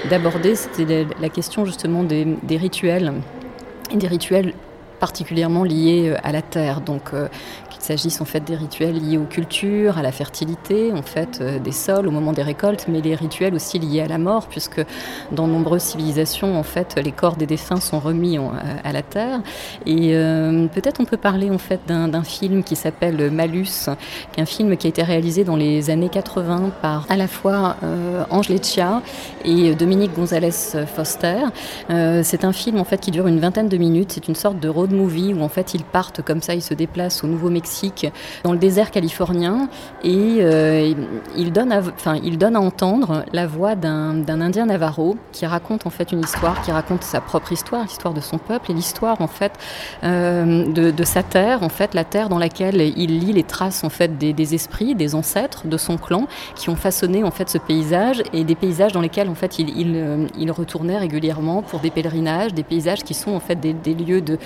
d'aborder, 0.09 0.55
c'était 0.55 1.07
la, 1.19 1.29
question 1.29 1.65
justement 1.65 2.03
des, 2.03 2.25
des 2.43 2.57
rituels 2.57 3.13
et 3.91 3.97
des 3.97 4.07
rituels 4.07 4.53
particulièrement 4.99 5.63
liés 5.63 6.15
à 6.23 6.31
la 6.31 6.41
terre, 6.41 6.81
donc 6.81 7.11
s'agisse 7.85 8.21
en 8.21 8.25
fait 8.25 8.41
des 8.41 8.55
rituels 8.55 8.95
liés 8.95 9.17
aux 9.17 9.25
cultures, 9.25 9.97
à 9.97 10.01
la 10.01 10.11
fertilité, 10.11 10.91
en 10.91 11.01
fait, 11.01 11.39
euh, 11.41 11.59
des 11.59 11.71
sols 11.71 12.07
au 12.07 12.11
moment 12.11 12.33
des 12.33 12.43
récoltes, 12.43 12.85
mais 12.87 13.01
les 13.01 13.15
rituels 13.15 13.55
aussi 13.55 13.79
liés 13.79 14.01
à 14.01 14.07
la 14.07 14.17
mort, 14.17 14.47
puisque 14.47 14.83
dans 15.31 15.47
nombreuses 15.47 15.83
civilisations, 15.83 16.57
en 16.57 16.63
fait, 16.63 16.99
les 17.03 17.11
corps 17.11 17.35
des 17.35 17.45
défunts 17.45 17.79
sont 17.79 17.99
remis 17.99 18.37
à 18.83 18.91
la 18.91 19.01
terre. 19.01 19.41
Et 19.85 20.11
euh, 20.13 20.67
peut-être 20.67 20.99
on 20.99 21.05
peut 21.05 21.17
parler 21.17 21.49
en 21.49 21.57
fait 21.57 21.81
d'un 21.87 22.23
film 22.23 22.63
qui 22.63 22.75
s'appelle 22.75 23.31
Malus, 23.31 23.89
qui 24.31 24.39
est 24.39 24.41
un 24.41 24.45
film 24.45 24.75
qui 24.77 24.87
a 24.87 24.89
été 24.89 25.03
réalisé 25.03 25.43
dans 25.43 25.55
les 25.55 25.89
années 25.89 26.09
80 26.09 26.71
par 26.81 27.05
à 27.09 27.17
la 27.17 27.27
fois 27.27 27.75
euh, 27.83 28.23
Ange 28.29 28.49
et 29.45 29.75
Dominique 29.75 30.13
Gonzalez 30.15 30.51
Foster. 30.95 31.43
Euh, 31.89 32.21
c'est 32.23 32.43
un 32.43 32.53
film 32.53 32.79
en 32.79 32.83
fait 32.83 32.99
qui 32.99 33.11
dure 33.11 33.27
une 33.27 33.39
vingtaine 33.39 33.69
de 33.69 33.77
minutes. 33.77 34.13
C'est 34.13 34.27
une 34.27 34.35
sorte 34.35 34.59
de 34.59 34.69
road 34.69 34.91
movie 34.91 35.33
où 35.33 35.41
en 35.41 35.49
fait 35.49 35.73
ils 35.73 35.83
partent 35.83 36.21
comme 36.21 36.41
ça, 36.41 36.55
ils 36.55 36.61
se 36.61 36.73
déplacent 36.73 37.23
au 37.23 37.27
Nouveau-Mexique 37.27 37.74
Dans 38.43 38.51
le 38.51 38.57
désert 38.57 38.91
californien, 38.91 39.69
et 40.03 40.95
il, 41.35 41.51
donne 41.51 41.71
à, 41.71 41.81
il 42.23 42.37
donne 42.37 42.55
à 42.55 42.59
entendre 42.59 43.25
la 43.33 43.47
voix 43.47 43.75
d'un 43.75 44.41
Indien 44.41 44.65
Navarro 44.65 45.17
qui 45.31 45.45
raconte 45.45 45.85
en 45.85 45.89
fait 45.89 46.11
une 46.11 46.21
histoire, 46.21 46.61
qui 46.61 46.71
raconte 46.71 47.03
sa 47.03 47.21
propre 47.21 47.51
histoire, 47.51 47.83
l'histoire 47.83 48.13
de 48.13 48.21
son 48.21 48.37
peuple 48.37 48.71
et 48.71 48.73
l'histoire 48.73 49.21
en 49.21 49.27
fait 49.27 49.53
de, 50.03 50.91
de, 50.91 51.03
sa 51.03 51.23
terre, 51.23 51.63
en 51.63 51.69
fait 51.69 51.93
la 51.93 52.03
terre 52.03 52.29
dans 52.29 52.39
laquelle 52.39 52.81
il 52.81 53.19
lit 53.19 53.33
les 53.33 53.43
traces 53.43 53.83
en 53.83 53.89
fait 53.89 54.17
des, 54.17 54.33
des 54.33 54.55
esprits, 54.55 54.95
des 54.95 55.15
ancêtres 55.15 55.67
de 55.67 55.77
son 55.77 55.97
clan 55.97 56.27
qui 56.55 56.69
ont 56.69 56.75
façonné 56.75 57.23
en 57.23 57.31
fait 57.31 57.49
ce 57.49 57.57
paysage 57.57 58.23
et 58.33 58.43
des 58.43 58.55
paysages 58.55 58.91
dans 58.91 59.01
lesquels 59.01 59.29
en 59.29 59.35
fait 59.35 59.59
il, 59.59 59.69
il, 59.77 60.27
il 60.37 60.51
retournait 60.51 60.97
régulièrement 60.97 61.61
pour 61.61 61.79
des 61.79 61.91
pèlerinages, 61.91 62.53
des 62.53 62.63
paysages 62.63 63.03
qui 63.03 63.13
sont 63.13 63.31
en 63.31 63.39
fait 63.39 63.59
des, 63.59 63.73
des 63.73 63.93
lieux 63.93 64.21
de, 64.21 64.37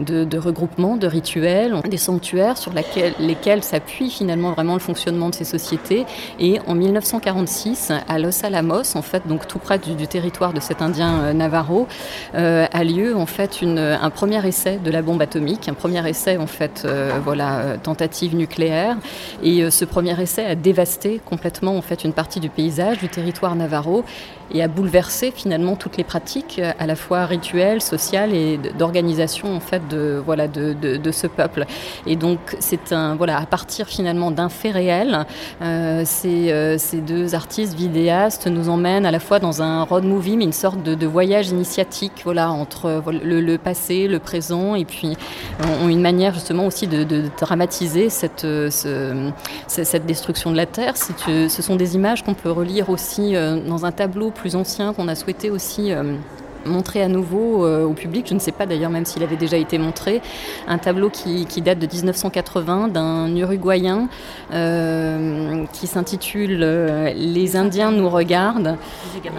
de, 0.00 0.24
de, 0.24 0.38
regroupement, 0.38 0.96
de 0.96 1.06
rituels, 1.06 1.80
des 1.88 1.96
sanctuaires 1.96 2.56
sur 2.56 2.72
laquelle, 2.74 3.14
lesquels 3.18 3.62
s'appuie 3.62 4.10
finalement 4.10 4.52
vraiment 4.52 4.74
le 4.74 4.80
fonctionnement 4.80 5.30
de 5.30 5.34
ces 5.34 5.44
sociétés. 5.44 6.04
Et 6.38 6.60
en 6.66 6.74
1946, 6.74 7.92
à 8.08 8.18
Los 8.18 8.44
Alamos, 8.44 8.96
en 8.96 9.02
fait, 9.02 9.26
donc 9.26 9.46
tout 9.46 9.58
près 9.58 9.78
du, 9.78 10.06
territoire 10.06 10.52
de 10.52 10.60
cet 10.60 10.82
Indien 10.82 11.20
euh, 11.20 11.32
Navarro, 11.32 11.86
euh, 12.34 12.66
a 12.70 12.84
lieu 12.84 13.16
en 13.16 13.26
fait 13.26 13.62
une, 13.62 13.78
un 13.78 14.10
premier 14.10 14.46
essai 14.46 14.78
de 14.82 14.90
la 14.90 15.02
bombe 15.02 15.22
atomique, 15.22 15.68
un 15.68 15.74
premier 15.74 16.06
essai 16.08 16.36
en 16.36 16.46
fait, 16.46 16.82
euh, 16.84 17.18
voilà, 17.24 17.76
tentative 17.82 18.34
nucléaire. 18.34 18.96
Et 19.42 19.70
ce 19.70 19.84
premier 19.84 20.20
essai 20.20 20.44
a 20.44 20.54
dévasté 20.54 21.20
complètement 21.24 21.76
en 21.76 21.82
fait 21.82 22.04
une 22.04 22.12
partie 22.12 22.40
du 22.40 22.48
paysage, 22.48 22.98
du 22.98 23.08
territoire 23.08 23.54
navarro 23.54 24.04
et 24.52 24.62
a 24.62 24.68
bouleversé 24.68 25.32
finalement 25.34 25.76
toutes 25.76 25.96
les 25.96 26.04
pratiques 26.04 26.60
à 26.78 26.86
la 26.86 26.96
fois 26.96 27.24
rituelles, 27.26 27.80
sociales 27.80 28.34
et 28.34 28.58
d'organisation 28.78 29.54
en 29.54 29.60
fait 29.60 29.86
de 29.88 30.22
voilà 30.24 30.48
de, 30.48 30.74
de, 30.74 30.96
de, 30.96 31.10
ce 31.10 31.26
peuple. 31.26 31.66
Et 32.06 32.16
donc 32.16 32.38
c'est 32.64 32.92
un 32.92 33.14
voilà 33.14 33.38
à 33.38 33.46
partir 33.46 33.86
finalement 33.86 34.30
d'un 34.30 34.48
fait 34.48 34.70
réel, 34.70 35.26
euh, 35.62 36.02
ces, 36.04 36.50
euh, 36.50 36.78
ces 36.78 36.98
deux 36.98 37.34
artistes 37.34 37.74
vidéastes 37.74 38.46
nous 38.46 38.68
emmènent 38.68 39.06
à 39.06 39.10
la 39.10 39.20
fois 39.20 39.38
dans 39.38 39.62
un 39.62 39.82
road 39.82 40.04
movie 40.04 40.36
mais 40.36 40.44
une 40.44 40.52
sorte 40.52 40.82
de, 40.82 41.06
voyage 41.06 41.50
initiatique 41.50 42.22
voilà 42.24 42.50
entre 42.50 43.02
le, 43.12 43.56
passé, 43.58 44.08
le 44.08 44.18
présent 44.18 44.74
et 44.74 44.86
puis 44.86 45.16
ont 45.82 45.88
une 45.88 46.00
manière 46.00 46.32
justement 46.32 46.66
aussi 46.66 46.86
de, 46.86 47.04
dramatiser 47.38 48.08
cette 48.08 48.40
ce, 48.40 49.30
cette 49.66 50.06
destruction 50.06 50.50
de 50.50 50.56
la 50.56 50.66
terre. 50.66 50.94
Ce 50.96 51.62
sont 51.62 51.76
des 51.76 51.94
images 51.94 52.24
qu'on 52.24 52.34
peut 52.34 52.50
relire 52.50 52.88
aussi 52.88 53.34
dans 53.34 53.84
un 53.84 53.92
tableau 53.92 54.30
plus 54.30 54.56
ancien 54.56 54.92
qu'on 54.94 55.08
a 55.08 55.14
souhaité 55.14 55.50
aussi 55.50 55.92
euh, 55.92 56.14
montrer 56.66 57.02
à 57.02 57.08
nouveau 57.08 57.64
euh, 57.64 57.84
au 57.84 57.92
public, 57.92 58.26
je 58.28 58.34
ne 58.34 58.38
sais 58.38 58.52
pas 58.52 58.66
d'ailleurs 58.66 58.90
même 58.90 59.04
s'il 59.04 59.22
avait 59.22 59.36
déjà 59.36 59.56
été 59.56 59.78
montré, 59.78 60.20
un 60.66 60.78
tableau 60.78 61.10
qui, 61.10 61.46
qui 61.46 61.62
date 61.62 61.78
de 61.78 61.86
1980 61.86 62.88
d'un 62.88 63.34
Uruguayen 63.36 64.08
euh, 64.52 65.64
qui 65.72 65.86
s'intitule 65.86 66.60
euh, 66.62 67.12
Les 67.14 67.56
Indiens 67.56 67.90
nous 67.90 68.08
regardent. 68.08 68.76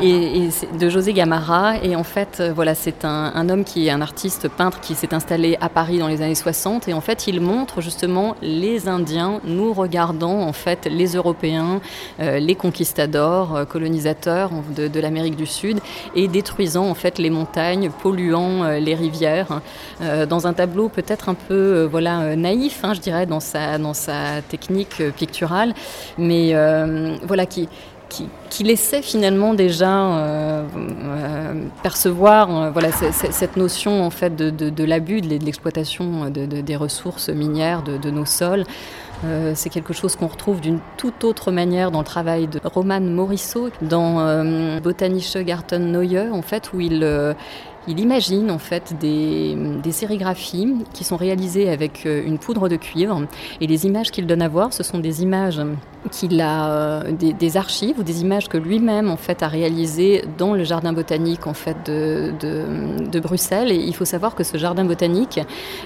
Et, 0.01 0.45
et 0.45 0.49
de 0.79 0.89
José 0.89 1.13
Gamarra. 1.13 1.77
Et 1.83 1.95
en 1.95 2.03
fait 2.03 2.41
voilà 2.55 2.75
c'est 2.75 3.05
un, 3.05 3.31
un 3.35 3.49
homme 3.49 3.63
qui 3.63 3.87
est 3.87 3.91
un 3.91 4.01
artiste 4.01 4.47
peintre 4.49 4.79
qui 4.79 4.95
s'est 4.95 5.13
installé 5.13 5.57
à 5.61 5.69
Paris 5.69 5.99
dans 5.99 6.07
les 6.07 6.21
années 6.21 6.35
60 6.35 6.87
et 6.87 6.93
en 6.93 7.01
fait 7.01 7.27
il 7.27 7.41
montre 7.41 7.81
justement 7.81 8.35
les 8.41 8.87
Indiens 8.87 9.41
nous 9.43 9.73
regardant 9.73 10.41
en 10.41 10.53
fait 10.53 10.87
les 10.89 11.15
Européens, 11.15 11.81
euh, 12.19 12.39
les 12.39 12.55
conquistadors, 12.55 13.67
colonisateurs 13.67 14.51
de, 14.75 14.87
de 14.87 14.99
l'Amérique 14.99 15.35
du 15.35 15.45
Sud 15.45 15.79
et 16.15 16.27
détruisant 16.27 16.87
en 16.87 16.93
fait 16.93 17.14
les 17.17 17.29
montagnes, 17.29 17.89
polluant 17.89 18.63
euh, 18.63 18.79
les 18.79 18.95
rivières, 18.95 19.61
euh, 20.01 20.25
dans 20.25 20.47
un 20.47 20.53
tableau 20.53 20.89
peut-être 20.89 21.29
un 21.29 21.33
peu 21.33 21.53
euh, 21.53 21.87
voilà, 21.89 22.35
naïf, 22.35 22.83
hein, 22.83 22.93
je 22.93 23.01
dirais, 23.01 23.25
dans 23.25 23.39
sa, 23.39 23.77
dans 23.77 23.93
sa 23.93 24.41
technique 24.47 25.01
picturale, 25.15 25.73
mais 26.17 26.53
voilà, 27.27 27.45
qui, 27.45 27.67
qui, 28.09 28.27
qui 28.49 28.63
laissait 28.63 29.01
finalement 29.01 29.53
déjà 29.53 30.63
percevoir 31.83 32.71
voilà, 32.71 32.91
cette 32.91 33.57
notion 33.57 34.03
en 34.03 34.09
fait 34.09 34.35
de, 34.35 34.49
de, 34.49 34.83
l'abus, 34.83 35.21
de 35.21 35.43
l'exploitation 35.43 36.29
de, 36.29 36.45
de, 36.45 36.61
des 36.61 36.75
ressources 36.75 37.29
minières 37.29 37.83
de 37.83 38.09
nos 38.09 38.25
sols. 38.25 38.65
Euh, 39.23 39.53
c'est 39.55 39.69
quelque 39.69 39.93
chose 39.93 40.15
qu'on 40.15 40.27
retrouve 40.27 40.61
d'une 40.61 40.79
toute 40.97 41.23
autre 41.23 41.51
manière 41.51 41.91
dans 41.91 41.99
le 41.99 42.05
travail 42.05 42.47
de 42.47 42.59
Roman 42.63 42.99
Morisseau, 42.99 43.69
dans 43.81 44.19
euh, 44.19 44.79
Botanische 44.79 45.37
Garten 45.37 45.91
Neue, 45.91 46.31
en 46.31 46.41
fait, 46.41 46.73
où 46.73 46.81
il, 46.81 47.03
euh, 47.03 47.33
il 47.87 47.99
imagine 47.99 48.51
en 48.51 48.57
fait 48.57 48.95
des, 48.99 49.55
sérigraphies 49.91 50.73
qui 50.93 51.03
sont 51.03 51.15
réalisées 51.15 51.69
avec 51.69 52.05
euh, 52.05 52.21
une 52.25 52.37
poudre 52.37 52.67
de 52.67 52.75
cuivre. 52.75 53.21
Et 53.61 53.67
les 53.67 53.85
images 53.85 54.11
qu'il 54.11 54.25
donne 54.27 54.41
à 54.41 54.49
voir 54.49 54.73
ce 54.73 54.83
sont 54.83 54.99
des 54.99 55.23
images 55.23 55.61
qu'il 56.11 56.41
a 56.41 56.69
euh, 56.69 57.11
des, 57.11 57.57
archives 57.57 57.99
ou 57.99 58.03
des 58.03 58.21
images 58.21 58.49
que 58.49 58.57
lui-même 58.57 59.09
en 59.09 59.17
fait 59.17 59.41
a 59.41 59.47
réalisées 59.47 60.25
dans 60.37 60.53
le 60.53 60.63
jardin 60.63 60.93
botanique 60.93 61.47
en 61.47 61.53
fait 61.53 61.77
de, 61.85 63.19
Bruxelles. 63.19 63.71
Et 63.71 63.75
il 63.75 63.95
faut 63.95 64.05
savoir 64.05 64.35
que 64.35 64.43
ce 64.43 64.57
jardin 64.57 64.83
botanique 64.83 65.39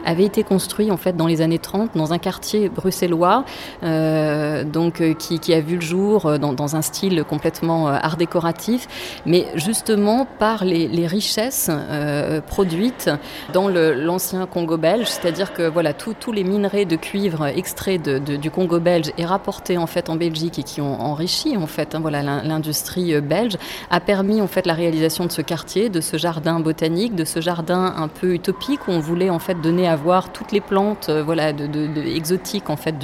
avait 0.03 0.25
été 0.25 0.43
construit 0.43 0.89
en 0.91 0.97
fait 0.97 1.15
dans 1.15 1.27
les 1.27 1.41
années 1.41 1.59
30 1.59 1.91
dans 1.95 2.11
un 2.11 2.17
quartier 2.17 2.69
bruxellois 2.69 3.45
euh, 3.83 4.63
donc 4.63 5.03
qui, 5.17 5.53
a 5.53 5.61
vu 5.61 5.75
le 5.75 5.81
jour 5.81 6.39
dans, 6.39 6.75
un 6.75 6.81
style 6.81 7.23
complètement 7.23 7.87
art 7.87 8.17
décoratif. 8.17 8.87
Mais 9.25 9.45
justement 9.55 10.27
par 10.39 10.65
les 10.65 11.07
richesses 11.07 11.69
euh, 11.89 12.41
produites 12.41 13.09
dans 13.53 13.67
l'ancien 13.67 14.45
Congo 14.45 14.77
belge, 14.77 15.07
c'est-à-dire 15.07 15.53
que 15.53 15.63
voilà 15.63 15.93
tous 15.93 16.31
les 16.31 16.43
minerais 16.43 16.85
de 16.85 16.95
cuivre 16.95 17.47
extraits 17.47 18.01
du 18.01 18.51
Congo 18.51 18.79
belge 18.79 19.11
et 19.17 19.25
rapportés 19.25 19.77
en 19.77 19.87
fait 19.87 20.09
en 20.09 20.15
Belgique 20.15 20.59
et 20.59 20.63
qui 20.63 20.81
ont 20.81 21.01
enrichi 21.01 21.57
en 21.57 21.65
fait 21.67 21.95
hein, 21.95 21.99
voilà 21.99 22.21
l'industrie 22.21 23.15
euh, 23.15 23.21
belge 23.21 23.57
a 23.89 23.99
permis 23.99 24.41
en 24.41 24.47
fait 24.47 24.65
la 24.67 24.73
réalisation 24.73 25.25
de 25.25 25.31
ce 25.31 25.41
quartier, 25.41 25.89
de 25.89 26.01
ce 26.01 26.17
jardin 26.17 26.59
botanique, 26.59 27.15
de 27.15 27.25
ce 27.25 27.41
jardin 27.41 27.93
un 27.97 28.07
peu 28.07 28.33
utopique 28.33 28.87
où 28.87 28.91
on 28.91 28.99
voulait 28.99 29.31
en 29.31 29.39
fait 29.39 29.59
donner 29.59 29.87
à 29.87 29.95
voir 29.95 30.31
toutes 30.31 30.51
les 30.51 30.61
plantes 30.61 31.07
euh, 31.09 31.23
voilà 31.23 31.49
exotiques 31.49 32.69
en 32.69 32.77
fait 32.77 32.95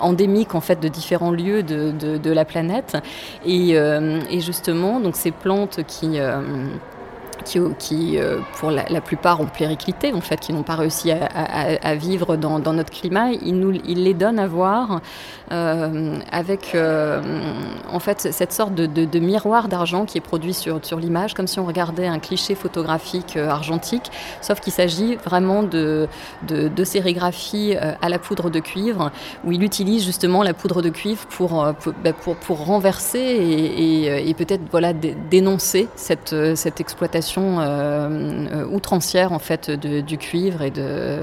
endémiques 0.00 0.54
en 0.54 0.60
fait 0.60 0.80
de 0.80 0.88
différents 0.88 1.32
lieux 1.32 1.62
de, 1.62 2.30
la 2.30 2.44
planète. 2.44 2.96
Et, 3.44 3.76
justement 4.40 5.00
donc 5.00 5.16
ces 5.16 5.30
plantes 5.30 5.80
qui 5.86 6.18
qui, 7.44 8.18
euh, 8.18 8.38
pour 8.58 8.70
la, 8.70 9.00
plupart 9.00 9.40
ont 9.40 9.46
plériclité 9.46 10.12
en 10.12 10.20
fait 10.20 10.40
qui 10.40 10.52
n'ont 10.52 10.62
pas 10.62 10.74
réussi 10.74 11.10
à, 11.10 11.94
vivre 11.94 12.36
dans, 12.36 12.58
notre 12.58 12.90
climat. 12.90 13.30
Il 13.30 14.04
les 14.04 14.14
donne 14.14 14.38
à 14.38 14.46
voir 14.46 15.00
euh, 15.52 16.18
avec 16.32 16.74
euh, 16.74 17.20
en 17.90 18.00
fait 18.00 18.28
cette 18.32 18.52
sorte 18.52 18.74
de, 18.74 19.18
miroir 19.18 19.68
d'argent 19.68 20.04
qui 20.04 20.18
est 20.18 20.22
produit 20.22 20.54
sur, 20.54 20.80
l'image 20.98 21.34
comme 21.34 21.46
si 21.46 21.58
on 21.58 21.66
regardait 21.66 22.06
un 22.06 22.18
cliché 22.18 22.54
photographique 22.54 23.36
argentique. 23.36 24.10
Sauf 24.40 24.60
qu'il 24.60 24.72
s'agit 24.72 25.16
vraiment 25.16 25.62
de, 25.62 26.08
sérigraphie 26.84 27.74
à 27.76 28.08
la 28.08 28.18
poudre 28.18 28.50
de 28.50 28.60
cuivre 28.60 29.10
où 29.44 29.52
il 29.52 29.62
utilise 29.62 30.04
justement 30.04 30.42
la 30.42 30.54
poudre 30.54 30.82
de 30.82 30.88
cuivre 30.88 31.26
pour, 31.26 31.66
pour 32.40 32.64
renverser 32.64 33.18
et, 33.18 34.34
peut-être 34.36 34.62
voilà 34.70 34.92
dénoncer 34.92 35.88
cette 35.96 36.80
exploitation 36.80 37.25
euh, 37.38 38.64
outrancière 38.66 39.32
en 39.32 39.38
fait 39.38 39.70
de, 39.70 40.00
du 40.00 40.18
cuivre 40.18 40.62
et, 40.62 40.70
de, 40.70 41.18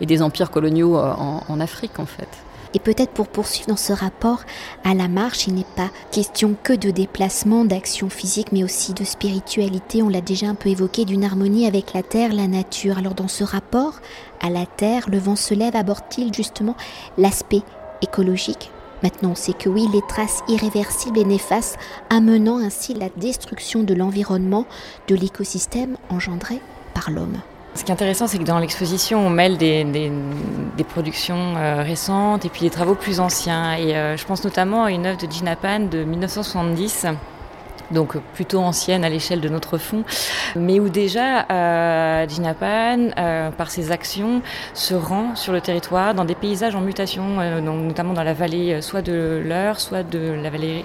et 0.00 0.06
des 0.06 0.22
empires 0.22 0.50
coloniaux 0.50 0.96
en, 0.96 1.42
en 1.48 1.60
Afrique 1.60 1.98
en 1.98 2.06
fait. 2.06 2.28
Et 2.74 2.78
peut-être 2.78 3.12
pour 3.12 3.28
poursuivre 3.28 3.68
dans 3.68 3.76
ce 3.76 3.94
rapport 3.94 4.40
à 4.84 4.92
la 4.92 5.08
marche, 5.08 5.46
il 5.46 5.54
n'est 5.54 5.64
pas 5.76 5.88
question 6.10 6.54
que 6.62 6.74
de 6.74 6.90
déplacement, 6.90 7.64
d'action 7.64 8.10
physique, 8.10 8.48
mais 8.52 8.64
aussi 8.64 8.92
de 8.92 9.04
spiritualité. 9.04 10.02
On 10.02 10.10
l'a 10.10 10.20
déjà 10.20 10.48
un 10.48 10.54
peu 10.54 10.68
évoqué, 10.68 11.06
d'une 11.06 11.24
harmonie 11.24 11.66
avec 11.66 11.94
la 11.94 12.02
terre, 12.02 12.34
la 12.34 12.48
nature. 12.48 12.98
Alors 12.98 13.14
dans 13.14 13.28
ce 13.28 13.44
rapport 13.44 14.00
à 14.42 14.50
la 14.50 14.66
terre, 14.66 15.08
le 15.08 15.18
vent 15.18 15.36
se 15.36 15.54
lève, 15.54 15.74
aborde-t-il 15.74 16.34
justement 16.34 16.76
l'aspect 17.16 17.62
écologique 18.02 18.70
Maintenant, 19.06 19.36
sait 19.36 19.52
que 19.52 19.68
oui, 19.68 19.86
les 19.92 20.02
traces 20.02 20.42
irréversibles 20.48 21.20
et 21.20 21.24
néfastes, 21.24 21.78
amenant 22.10 22.58
ainsi 22.58 22.92
la 22.92 23.08
destruction 23.16 23.84
de 23.84 23.94
l'environnement, 23.94 24.66
de 25.06 25.14
l'écosystème 25.14 25.96
engendré 26.08 26.60
par 26.92 27.12
l'homme. 27.12 27.36
Ce 27.76 27.84
qui 27.84 27.92
est 27.92 27.94
intéressant, 27.94 28.26
c'est 28.26 28.38
que 28.38 28.42
dans 28.42 28.58
l'exposition, 28.58 29.24
on 29.24 29.30
mêle 29.30 29.58
des, 29.58 29.84
des, 29.84 30.10
des 30.76 30.82
productions 30.82 31.54
euh, 31.56 31.84
récentes 31.84 32.44
et 32.46 32.48
puis 32.48 32.62
des 32.62 32.70
travaux 32.70 32.96
plus 32.96 33.20
anciens. 33.20 33.74
Et 33.74 33.96
euh, 33.96 34.16
je 34.16 34.26
pense 34.26 34.42
notamment 34.42 34.82
à 34.82 34.90
une 34.90 35.06
œuvre 35.06 35.24
de 35.24 35.30
Gina 35.30 35.54
Pan 35.54 35.78
de 35.78 36.02
1970 36.02 37.06
donc 37.90 38.16
plutôt 38.34 38.58
ancienne 38.58 39.04
à 39.04 39.08
l'échelle 39.08 39.40
de 39.40 39.48
notre 39.48 39.78
fonds, 39.78 40.04
mais 40.54 40.80
où 40.80 40.88
déjà 40.88 41.46
euh, 41.50 42.28
Gina 42.28 42.54
Pan, 42.54 43.10
euh, 43.18 43.50
par 43.50 43.70
ses 43.70 43.92
actions, 43.92 44.42
se 44.74 44.94
rend 44.94 45.34
sur 45.34 45.52
le 45.52 45.60
territoire 45.60 46.14
dans 46.14 46.24
des 46.24 46.34
paysages 46.34 46.74
en 46.74 46.80
mutation, 46.80 47.40
euh, 47.40 47.60
notamment 47.60 48.14
dans 48.14 48.22
la 48.22 48.34
vallée 48.34 48.74
euh, 48.74 48.80
soit 48.80 49.02
de 49.02 49.42
l'Eure, 49.44 49.80
soit 49.80 50.02
de 50.02 50.36
la 50.42 50.50
vallée 50.50 50.84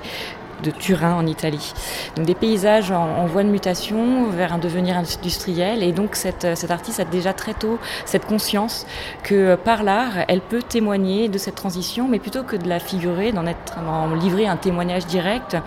de 0.64 0.72
Turin 0.72 1.16
en 1.16 1.26
Italie. 1.26 1.74
Donc 2.16 2.26
des 2.26 2.36
paysages 2.36 2.92
en, 2.92 3.26
voie 3.26 3.44
de 3.44 3.50
mutation 3.50 4.30
vers 4.30 4.54
un 4.54 4.58
devenir 4.58 4.98
industriel. 4.98 5.84
Et 5.84 5.92
donc 5.92 6.16
cette, 6.16 6.56
cette 6.56 6.72
artiste 6.72 7.00
a 7.00 7.06
déjà 7.06 7.34
très 7.34 7.54
tôt 7.54 7.80
cette 8.06 8.26
conscience 8.26 8.86
que 9.24 9.56
par 9.56 9.84
l'art, 9.84 10.26
elle 10.28 10.42
peut 10.42 10.62
témoigner 10.62 11.30
de 11.30 11.38
cette 11.38 11.56
transition, 11.56 12.08
mais 12.08 12.20
plutôt 12.20 12.44
que 12.44 12.56
de 12.56 12.68
la 12.68 12.80
figurer, 12.80 13.32
d'en 13.32 13.46
être, 13.46 13.78
livrer 14.22 14.48
un 14.48 14.58
témoignage 14.58 15.06
direct, 15.06 15.58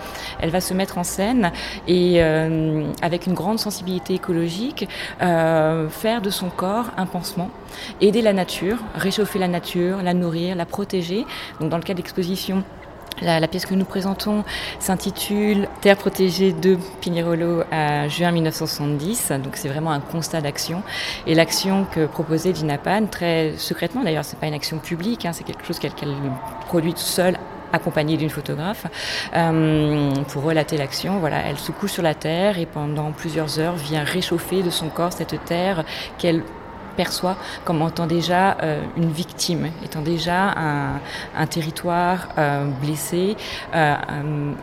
elle 0.41 0.51
va 0.51 0.61
se 0.61 0.75
mettre 0.75 0.99
en 0.99 1.05
scène 1.05 1.53
et 1.87 2.23
euh, 2.23 2.85
avec 3.03 3.27
une 3.27 3.35
grande 3.35 3.59
sensibilité 3.59 4.15
écologique, 4.15 4.89
euh, 5.23 5.89
faire 5.89 6.21
de 6.21 6.31
son 6.31 6.51
corps 6.51 6.91
un 6.97 7.07
pansement, 7.07 7.51
aider 8.01 8.23
la 8.23 8.33
nature, 8.33 8.79
réchauffer 8.95 9.39
la 9.39 9.49
nature, 9.49 10.03
la 10.03 10.15
nourrir, 10.15 10.57
la 10.57 10.67
protéger. 10.67 11.27
Donc 11.61 11.71
dans 11.71 11.77
le 11.77 11.83
cas 11.83 11.95
d'exposition, 11.95 12.65
la, 13.23 13.47
pièce 13.49 13.66
que 13.66 13.75
nous 13.75 13.85
présentons 13.85 14.44
s'intitule 14.78 15.68
Terre 15.80 15.97
protégée 15.97 16.52
de 16.52 16.76
Pignarolo 17.00 17.62
à 17.71 18.09
juin 18.09 18.30
1970. 18.33 19.33
Donc 19.42 19.56
c'est 19.56 19.68
vraiment 19.68 19.92
un 19.92 20.00
constat 20.00 20.40
d'action. 20.40 20.83
Et 21.26 21.35
l'action 21.35 21.85
que 21.85 22.06
proposait 22.06 22.54
Gina 22.54 22.78
Pan, 22.78 23.06
très 23.06 23.54
secrètement 23.56 24.02
d'ailleurs, 24.02 24.25
c'est 24.25 24.38
pas 24.38 24.47
une 24.47 24.54
action 24.54 24.78
publique, 24.78 25.26
hein, 25.26 25.33
c'est 25.33 25.44
quelque 25.44 25.64
chose 25.64 25.78
qu'elle 25.78 25.92
produit 26.66 26.94
seule 26.97 27.38
accompagnée 27.73 28.16
d'une 28.16 28.30
photographe, 28.30 28.87
euh, 29.35 30.12
pour 30.28 30.44
relater 30.44 30.76
l'action. 30.76 31.18
Voilà, 31.18 31.38
elle 31.47 31.59
se 31.59 31.73
couche 31.73 31.92
sur 31.92 32.02
la 32.02 32.14
terre 32.14 32.59
et 32.59 32.66
pendant 32.66 33.11
plusieurs 33.11 33.59
heures 33.59 33.75
vient 33.75 34.04
réchauffer 34.04 34.62
de 34.62 34.71
son 34.71 34.88
corps 34.88 35.12
cette 35.12 35.44
terre 35.44 35.85
qu'elle 36.18 36.42
perçoit 36.95 37.37
comme 37.65 37.87
étant 37.87 38.07
déjà 38.07 38.57
euh, 38.63 38.83
une 38.97 39.11
victime, 39.11 39.71
étant 39.85 40.03
déjà 40.03 40.55
un, 41.37 41.47
territoire 41.47 42.29
euh, 42.39 42.67
blessé, 42.81 43.37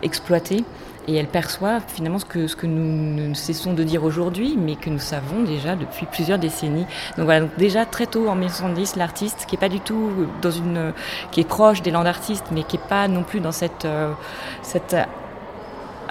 exploité 0.02 0.64
et 1.08 1.16
elle 1.16 1.28
perçoit 1.28 1.80
finalement 1.80 2.20
ce 2.20 2.26
que, 2.26 2.48
ce 2.48 2.56
que 2.56 2.68
nous 2.68 3.30
ne 3.30 3.34
cessons 3.34 3.74
de 3.74 3.84
dire 3.84 4.04
aujourd'hui, 4.04 4.58
mais 4.58 4.76
que 4.76 4.90
nous 4.90 5.00
savons 5.00 5.44
déjà 5.44 5.76
depuis 5.76 6.06
plusieurs 6.06 6.38
décennies. 6.38 6.86
Donc 7.18 7.26
voilà, 7.26 7.42
donc 7.42 7.58
déjà 7.58 7.86
très 7.86 8.06
tôt 8.06 8.28
en 8.28 8.36
1970, 8.36 8.96
l'artiste 8.98 9.46
qui 9.48 9.56
est 9.56 9.60
pas 9.60 9.70
du 9.70 9.80
tout 9.80 10.12
dans 10.42 10.52
une, 10.52 10.94
qui 11.32 11.42
est 11.42 11.48
proche 11.48 11.82
des 11.82 11.92
landes 11.92 12.04
d'artistes, 12.06 12.48
mais 12.52 12.64
qui 12.64 12.78
est 12.78 12.88
pas 12.88 13.08
non 13.08 13.24
plus 13.24 13.40
dans 13.40 13.52
cette, 13.52 13.86
euh, 13.86 14.14
cette 14.62 14.96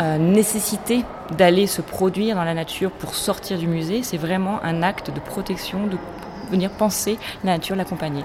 euh, 0.00 0.18
nécessité 0.18 1.04
d'aller 1.36 1.66
se 1.66 1.82
produire 1.82 2.36
dans 2.36 2.44
la 2.44 2.54
nature 2.54 2.90
pour 2.90 3.14
sortir 3.14 3.58
du 3.58 3.66
musée, 3.66 4.02
c'est 4.02 4.16
vraiment 4.16 4.62
un 4.62 4.82
acte 4.82 5.10
de 5.10 5.20
protection, 5.20 5.86
de 5.86 5.96
venir 6.50 6.70
penser 6.70 7.18
la 7.44 7.52
nature, 7.52 7.76
l'accompagner. 7.76 8.24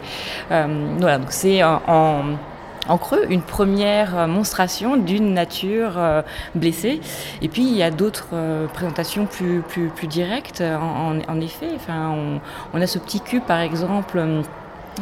Euh, 0.51 0.95
voilà, 0.99 1.19
donc 1.19 1.31
c'est 1.31 1.63
en 1.63 2.97
creux 2.99 3.25
une 3.29 3.41
première 3.41 4.17
euh, 4.17 4.27
monstration 4.27 4.95
d'une 4.95 5.33
nature 5.33 5.93
euh, 5.97 6.21
blessée. 6.53 7.01
Et 7.41 7.47
puis 7.47 7.63
il 7.63 7.75
y 7.75 7.83
a 7.83 7.91
d'autres 7.91 8.27
présentations 8.73 9.25
plus, 9.25 9.61
plus, 9.61 9.89
plus 9.89 10.07
directes, 10.07 10.61
en, 10.61 11.41
effet. 11.41 11.69
Enfin, 11.75 12.09
on, 12.09 12.41
on, 12.73 12.81
a 12.81 12.87
ce 12.87 12.99
petit 12.99 13.21
cube, 13.21 13.43
par 13.43 13.59
exemple 13.59 14.23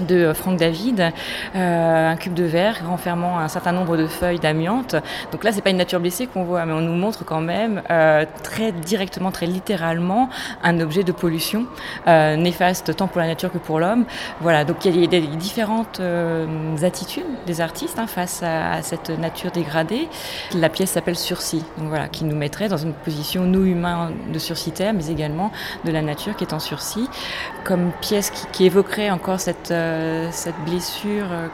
de 0.01 0.33
Franck 0.33 0.57
David, 0.57 1.11
euh, 1.55 2.11
un 2.11 2.15
cube 2.15 2.33
de 2.33 2.43
verre 2.43 2.87
renfermant 2.87 3.39
un 3.39 3.47
certain 3.47 3.71
nombre 3.71 3.97
de 3.97 4.07
feuilles 4.07 4.39
d'amiante. 4.39 4.95
Donc 5.31 5.43
là, 5.43 5.51
c'est 5.51 5.61
pas 5.61 5.69
une 5.69 5.77
nature 5.77 5.99
blessée 5.99 6.27
qu'on 6.27 6.43
voit, 6.43 6.65
mais 6.65 6.73
on 6.73 6.81
nous 6.81 6.95
montre 6.95 7.23
quand 7.25 7.41
même 7.41 7.81
euh, 7.89 8.25
très 8.43 8.71
directement, 8.71 9.31
très 9.31 9.45
littéralement, 9.45 10.29
un 10.63 10.79
objet 10.79 11.03
de 11.03 11.11
pollution 11.11 11.65
euh, 12.07 12.35
néfaste 12.35 12.95
tant 12.95 13.07
pour 13.07 13.21
la 13.21 13.27
nature 13.27 13.51
que 13.51 13.57
pour 13.57 13.79
l'homme. 13.79 14.05
Voilà, 14.41 14.65
donc 14.65 14.85
il 14.85 14.99
y 14.99 15.15
a 15.15 15.19
différentes 15.35 16.01
attitudes 16.81 17.23
des 17.45 17.61
artistes 17.61 17.99
hein, 17.99 18.07
face 18.07 18.41
à, 18.43 18.81
cette 18.81 19.09
nature 19.09 19.51
dégradée. 19.51 20.07
La 20.55 20.69
pièce 20.69 20.91
s'appelle 20.91 21.17
Sursis, 21.17 21.63
donc 21.77 21.89
voilà, 21.89 22.07
qui 22.07 22.25
nous 22.25 22.35
mettrait 22.35 22.67
dans 22.67 22.77
une 22.77 22.93
position 22.93 23.43
nous 23.43 23.65
humains 23.65 24.11
de 24.31 24.39
sursis-terre, 24.39 24.93
mais 24.93 25.07
également 25.07 25.51
de 25.85 25.91
la 25.91 26.01
nature 26.01 26.35
qui 26.35 26.43
est 26.43 26.53
en 26.53 26.59
sursis, 26.59 27.07
comme 27.63 27.91
pièce 28.01 28.31
qui 28.51 28.65
évoquerait 28.65 29.09
encore 29.09 29.39
cette 29.39 29.71
euh, 29.83 30.29
cette 30.31 30.59
blessure 30.65 31.25
euh, 31.31 31.47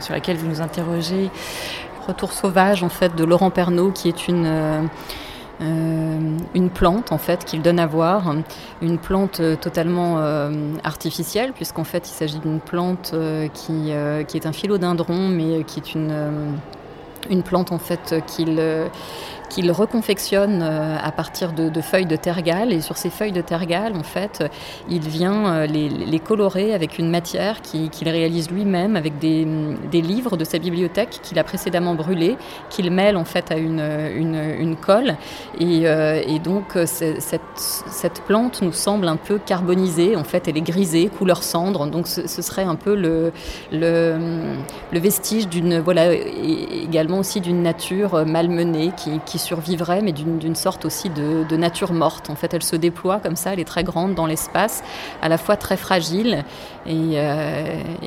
sur 0.00 0.14
laquelle 0.14 0.36
vous 0.36 0.46
nous 0.46 0.60
interrogez. 0.60 1.30
Retour 2.06 2.32
sauvage 2.32 2.82
en 2.82 2.88
fait 2.88 3.14
de 3.16 3.24
Laurent 3.24 3.50
Pernaud 3.50 3.90
qui 3.90 4.08
est 4.08 4.28
une 4.28 4.46
euh, 4.46 4.82
une 6.54 6.70
plante 6.70 7.12
en 7.12 7.18
fait 7.18 7.44
qu'il 7.44 7.62
donne 7.62 7.78
à 7.78 7.86
voir, 7.86 8.34
une 8.82 8.98
plante 8.98 9.40
totalement 9.60 10.18
artificielle 10.82 11.52
puisqu'en 11.52 11.84
fait 11.84 12.08
il 12.08 12.12
s'agit 12.12 12.40
d'une 12.40 12.58
plante 12.58 13.14
qui, 13.54 13.92
qui 14.26 14.36
est 14.36 14.46
un 14.46 14.52
philodendron 14.52 15.28
mais 15.28 15.62
qui 15.62 15.78
est 15.78 15.94
une 15.94 16.56
une 17.30 17.44
plante 17.44 17.70
en 17.70 17.78
fait 17.78 18.16
qu'il 18.26 18.60
qu'il 19.54 19.70
reconfectionne 19.70 20.62
euh, 20.62 20.96
à 21.00 21.12
partir 21.12 21.52
de, 21.52 21.80
feuilles 21.80 22.06
de 22.06 22.16
tergale. 22.16 22.72
Et 22.72 22.80
sur 22.80 22.96
ces 22.96 23.08
feuilles 23.08 23.32
de 23.32 23.40
tergale, 23.40 23.96
en 23.96 24.02
fait, 24.02 24.42
il 24.88 25.00
vient 25.00 25.46
euh, 25.46 25.66
les, 25.66 26.18
colorer 26.18 26.74
avec 26.74 26.98
une 26.98 27.08
matière 27.08 27.60
qu'il 27.62 28.08
réalise 28.08 28.50
lui-même 28.50 28.96
avec 28.96 29.18
des, 29.18 29.44
livres 29.92 30.36
de 30.36 30.44
sa 30.44 30.58
bibliothèque 30.58 31.20
qu'il 31.22 31.38
a 31.38 31.44
précédemment 31.44 31.94
brûlés, 31.94 32.36
qu'il 32.68 32.90
mêle 32.90 33.16
en 33.16 33.24
fait 33.24 33.52
à 33.52 33.56
une, 33.56 34.76
colle. 34.80 35.16
Et, 35.60 35.82
euh, 35.84 36.38
donc 36.42 36.76
cette, 36.86 38.22
plante 38.26 38.60
nous 38.60 38.72
semble 38.72 39.06
un 39.06 39.16
peu 39.16 39.38
carbonisée. 39.38 40.16
En 40.16 40.24
fait, 40.24 40.48
elle 40.48 40.56
est 40.56 40.62
grisée, 40.62 41.06
couleur 41.16 41.42
cendre. 41.44 41.86
Donc 41.86 42.08
ce, 42.08 42.26
serait 42.26 42.64
un 42.64 42.74
peu 42.74 42.94
le 42.96 43.32
vestige 44.92 45.48
d'une 45.48 45.78
voilà 45.78 46.12
également 46.12 47.18
aussi 47.18 47.40
d'une 47.40 47.62
nature 47.62 48.26
malmenée 48.26 48.90
qui, 48.96 49.20
qui 49.24 49.38
survivrait, 49.44 50.00
mais 50.02 50.12
d'une 50.12 50.56
sorte 50.56 50.84
aussi 50.84 51.10
de, 51.10 51.56
nature 51.56 51.92
morte. 51.92 52.30
En 52.30 52.34
fait, 52.34 52.52
elle 52.52 52.62
se 52.62 52.76
déploie 52.76 53.20
comme 53.20 53.36
ça, 53.36 53.52
elle 53.52 53.60
est 53.60 53.64
très 53.64 53.84
grande 53.84 54.14
dans 54.14 54.26
l'espace, 54.26 54.82
à 55.22 55.28
la 55.28 55.38
fois 55.38 55.56
très 55.56 55.76
fragile 55.76 56.44
et, 56.86 57.12
euh, 57.14 57.64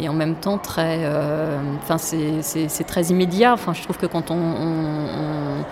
en 0.08 0.13
même 0.13 0.36
temps 0.36 0.58
très. 0.58 1.00
Euh, 1.02 1.58
enfin, 1.82 1.97
c'est 1.97 2.88
très 2.88 3.04
immédiat. 3.06 3.54
Enfin, 3.54 3.73
je 3.73 3.84
trouve 3.84 3.97
que 3.97 4.06
quand 4.06 4.32
on 4.32 4.38
on, 4.38 5.63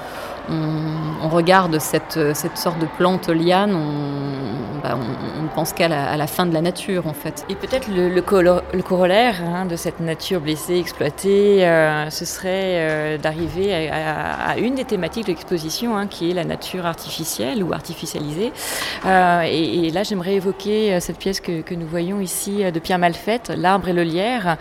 regarde 1.21 1.79
cette, 1.79 2.19
cette, 2.33 2.57
sorte 2.57 2.79
de 2.79 2.87
plante 2.97 3.29
liane, 3.29 3.75
on, 3.75 4.55
bah, 4.85 4.99
on, 4.99 5.47
pense 5.55 5.73
qu'à 5.73 5.87
la, 5.87 6.27
fin 6.27 6.45
de 6.45 6.53
la 6.53 6.61
nature 6.61 7.07
en 7.07 7.13
fait. 7.13 7.43
Et 7.49 7.55
peut-être 7.55 7.87
le, 7.89 8.21
corollaire 8.81 9.41
hein, 9.41 9.65
de 9.65 9.75
cette 9.75 9.99
nature 9.99 10.41
blessée, 10.41 10.77
exploitée, 10.77 11.65
euh, 11.65 12.09
ce 12.09 12.25
serait 12.25 12.49
euh, 12.75 13.17
d'arriver 13.17 13.89
à, 13.89 14.57
une 14.59 14.75
des 14.75 14.85
thématiques 14.85 15.25
de 15.25 15.31
l'exposition, 15.31 15.97
hein, 15.97 16.07
qui 16.07 16.29
est 16.29 16.33
la 16.33 16.43
nature 16.43 16.85
artificielle 16.85 17.63
ou 17.63 17.73
artificialisée. 17.73 18.51
Euh, 19.05 19.41
et, 19.49 19.89
là, 19.91 20.03
j'aimerais 20.03 20.35
évoquer 20.35 20.99
cette 20.99 21.17
pièce 21.17 21.39
que, 21.39 21.61
que, 21.61 21.73
nous 21.73 21.87
voyons 21.87 22.19
ici 22.19 22.69
de 22.69 22.79
Pierre 22.79 22.99
Malfette, 22.99 23.51
L'arbre 23.55 23.87
et 23.87 23.93
le 23.93 24.03
lierre, 24.03 24.57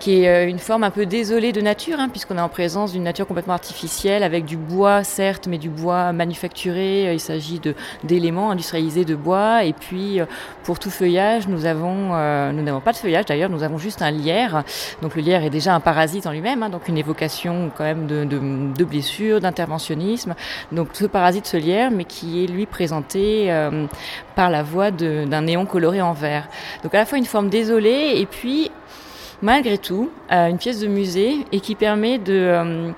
qui 0.00 0.24
est 0.24 0.50
une 0.50 0.58
forme 0.58 0.84
un 0.84 0.90
peu 0.90 1.06
désolée 1.06 1.52
de 1.52 1.60
nature, 1.60 1.98
hein, 1.98 2.08
puisqu'on 2.08 2.36
est 2.36 2.42
en 2.42 2.48
présence 2.48 2.92
d'une 2.92 3.04
nature 3.04 3.26
complètement 3.26 3.54
artificielle 3.54 4.22
avec 4.22 4.44
du 4.44 4.56
bois, 4.56 5.04
mais 5.46 5.58
du 5.58 5.68
bois 5.68 6.12
manufacturé. 6.12 7.08
Euh, 7.08 7.12
il 7.14 7.20
s'agit 7.20 7.60
d'éléments 8.04 8.50
industrialisés 8.50 9.04
de 9.04 9.14
bois. 9.14 9.64
Et 9.64 9.72
puis, 9.72 10.20
euh, 10.20 10.26
pour 10.64 10.78
tout 10.78 10.90
feuillage, 10.90 11.48
nous 11.48 11.66
avons, 11.66 12.10
euh, 12.12 12.52
nous 12.52 12.62
n'avons 12.62 12.80
pas 12.80 12.92
de 12.92 12.96
feuillage 12.96 13.26
d'ailleurs, 13.26 13.50
nous 13.50 13.62
avons 13.62 13.78
juste 13.78 14.02
un 14.02 14.10
lierre. 14.10 14.64
Donc 15.00 15.14
le 15.14 15.22
lierre 15.22 15.44
est 15.44 15.50
déjà 15.50 15.74
un 15.74 15.80
parasite 15.80 16.26
en 16.26 16.32
lui-même, 16.32 16.62
hein, 16.62 16.68
donc 16.68 16.88
une 16.88 16.98
évocation 16.98 17.70
quand 17.76 17.84
même 17.84 18.06
de, 18.06 18.24
de, 18.24 18.84
blessures, 18.84 19.40
d'interventionnisme. 19.40 20.34
Donc 20.72 20.88
ce 20.92 21.06
parasite, 21.06 21.46
ce 21.46 21.56
lierre, 21.56 21.90
mais 21.90 22.04
qui 22.04 22.44
est 22.44 22.46
lui 22.46 22.66
présenté 22.66 23.52
par 24.34 24.50
la 24.50 24.62
voie 24.62 24.90
d'un 24.90 25.42
néon 25.42 25.66
coloré 25.66 26.02
en 26.02 26.12
vert. 26.12 26.48
Donc 26.82 26.94
à 26.94 26.98
la 26.98 27.06
fois 27.06 27.18
une 27.18 27.24
forme 27.24 27.48
désolée 27.48 28.14
et 28.16 28.26
puis 28.26 28.70
malgré 29.40 29.78
tout 29.78 30.10
une 30.30 30.58
pièce 30.58 30.80
de 30.80 30.86
musée 30.86 31.46
et 31.52 31.60
qui 31.60 31.74
permet 31.74 32.18
de 32.18 32.92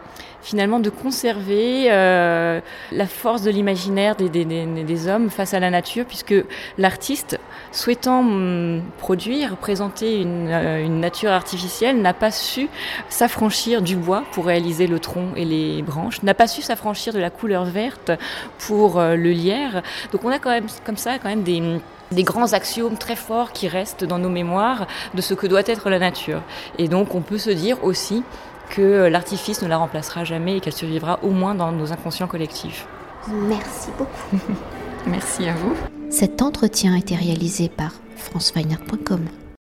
finalement 0.44 0.78
de 0.78 0.90
conserver 0.90 1.86
euh, 1.90 2.60
la 2.92 3.06
force 3.06 3.42
de 3.42 3.50
l'imaginaire 3.50 4.14
des, 4.14 5.08
hommes 5.08 5.30
face 5.30 5.54
à 5.54 5.58
la 5.58 5.70
nature, 5.70 6.04
puisque 6.04 6.34
l'artiste, 6.78 7.40
souhaitant 7.72 8.20
hum, 8.20 8.82
produire, 8.98 9.56
présenter 9.56 10.20
une, 10.20 10.48
euh, 10.50 10.84
une 10.84 11.00
nature 11.00 11.30
artificielle, 11.30 12.00
n'a 12.00 12.12
pas 12.12 12.30
su 12.30 12.68
s'affranchir 13.08 13.80
du 13.80 13.96
bois 13.96 14.22
pour 14.32 14.44
réaliser 14.44 14.86
le 14.86 14.98
tronc 14.98 15.28
et 15.34 15.46
les 15.46 15.82
branches, 15.82 16.22
n'a 16.22 16.34
pas 16.34 16.46
su 16.46 16.60
s'affranchir 16.60 17.14
de 17.14 17.18
la 17.18 17.30
couleur 17.30 17.64
verte 17.64 18.12
pour 18.58 19.00
euh, 19.00 19.16
le 19.16 19.30
lierre. 19.30 19.82
Donc 20.12 20.24
on 20.24 20.30
a 20.30 20.38
quand 20.38 20.50
même 20.50 20.66
comme 20.84 20.98
ça 20.98 21.18
quand 21.18 21.30
même 21.30 21.42
des 21.42 22.22
grands 22.22 22.52
axiomes 22.52 22.98
très 22.98 23.16
forts 23.16 23.52
qui 23.52 23.66
restent 23.66 24.04
dans 24.04 24.18
nos 24.18 24.28
mémoires 24.28 24.86
de 25.14 25.22
ce 25.22 25.32
que 25.32 25.46
doit 25.46 25.62
être 25.64 25.88
la 25.88 25.98
nature. 25.98 26.42
Et 26.76 26.88
donc 26.88 27.14
on 27.14 27.22
peut 27.22 27.38
se 27.38 27.50
dire 27.50 27.82
aussi 27.82 28.22
que 28.70 29.06
l'artifice 29.06 29.62
ne 29.62 29.68
la 29.68 29.76
remplacera 29.76 30.24
jamais 30.24 30.56
et 30.56 30.60
qu'elle 30.60 30.72
survivra 30.72 31.18
au 31.22 31.30
moins 31.30 31.54
dans 31.54 31.72
nos 31.72 31.92
inconscients 31.92 32.26
collectifs. 32.26 32.86
Merci 33.28 33.90
beaucoup. 33.96 34.44
Merci 35.06 35.48
à 35.48 35.54
vous. 35.54 35.74
Cet 36.10 36.42
entretien 36.42 36.94
a 36.94 36.98
été 36.98 37.14
réalisé 37.14 37.68
par 37.68 37.92
franceweiner.com. 38.16 39.26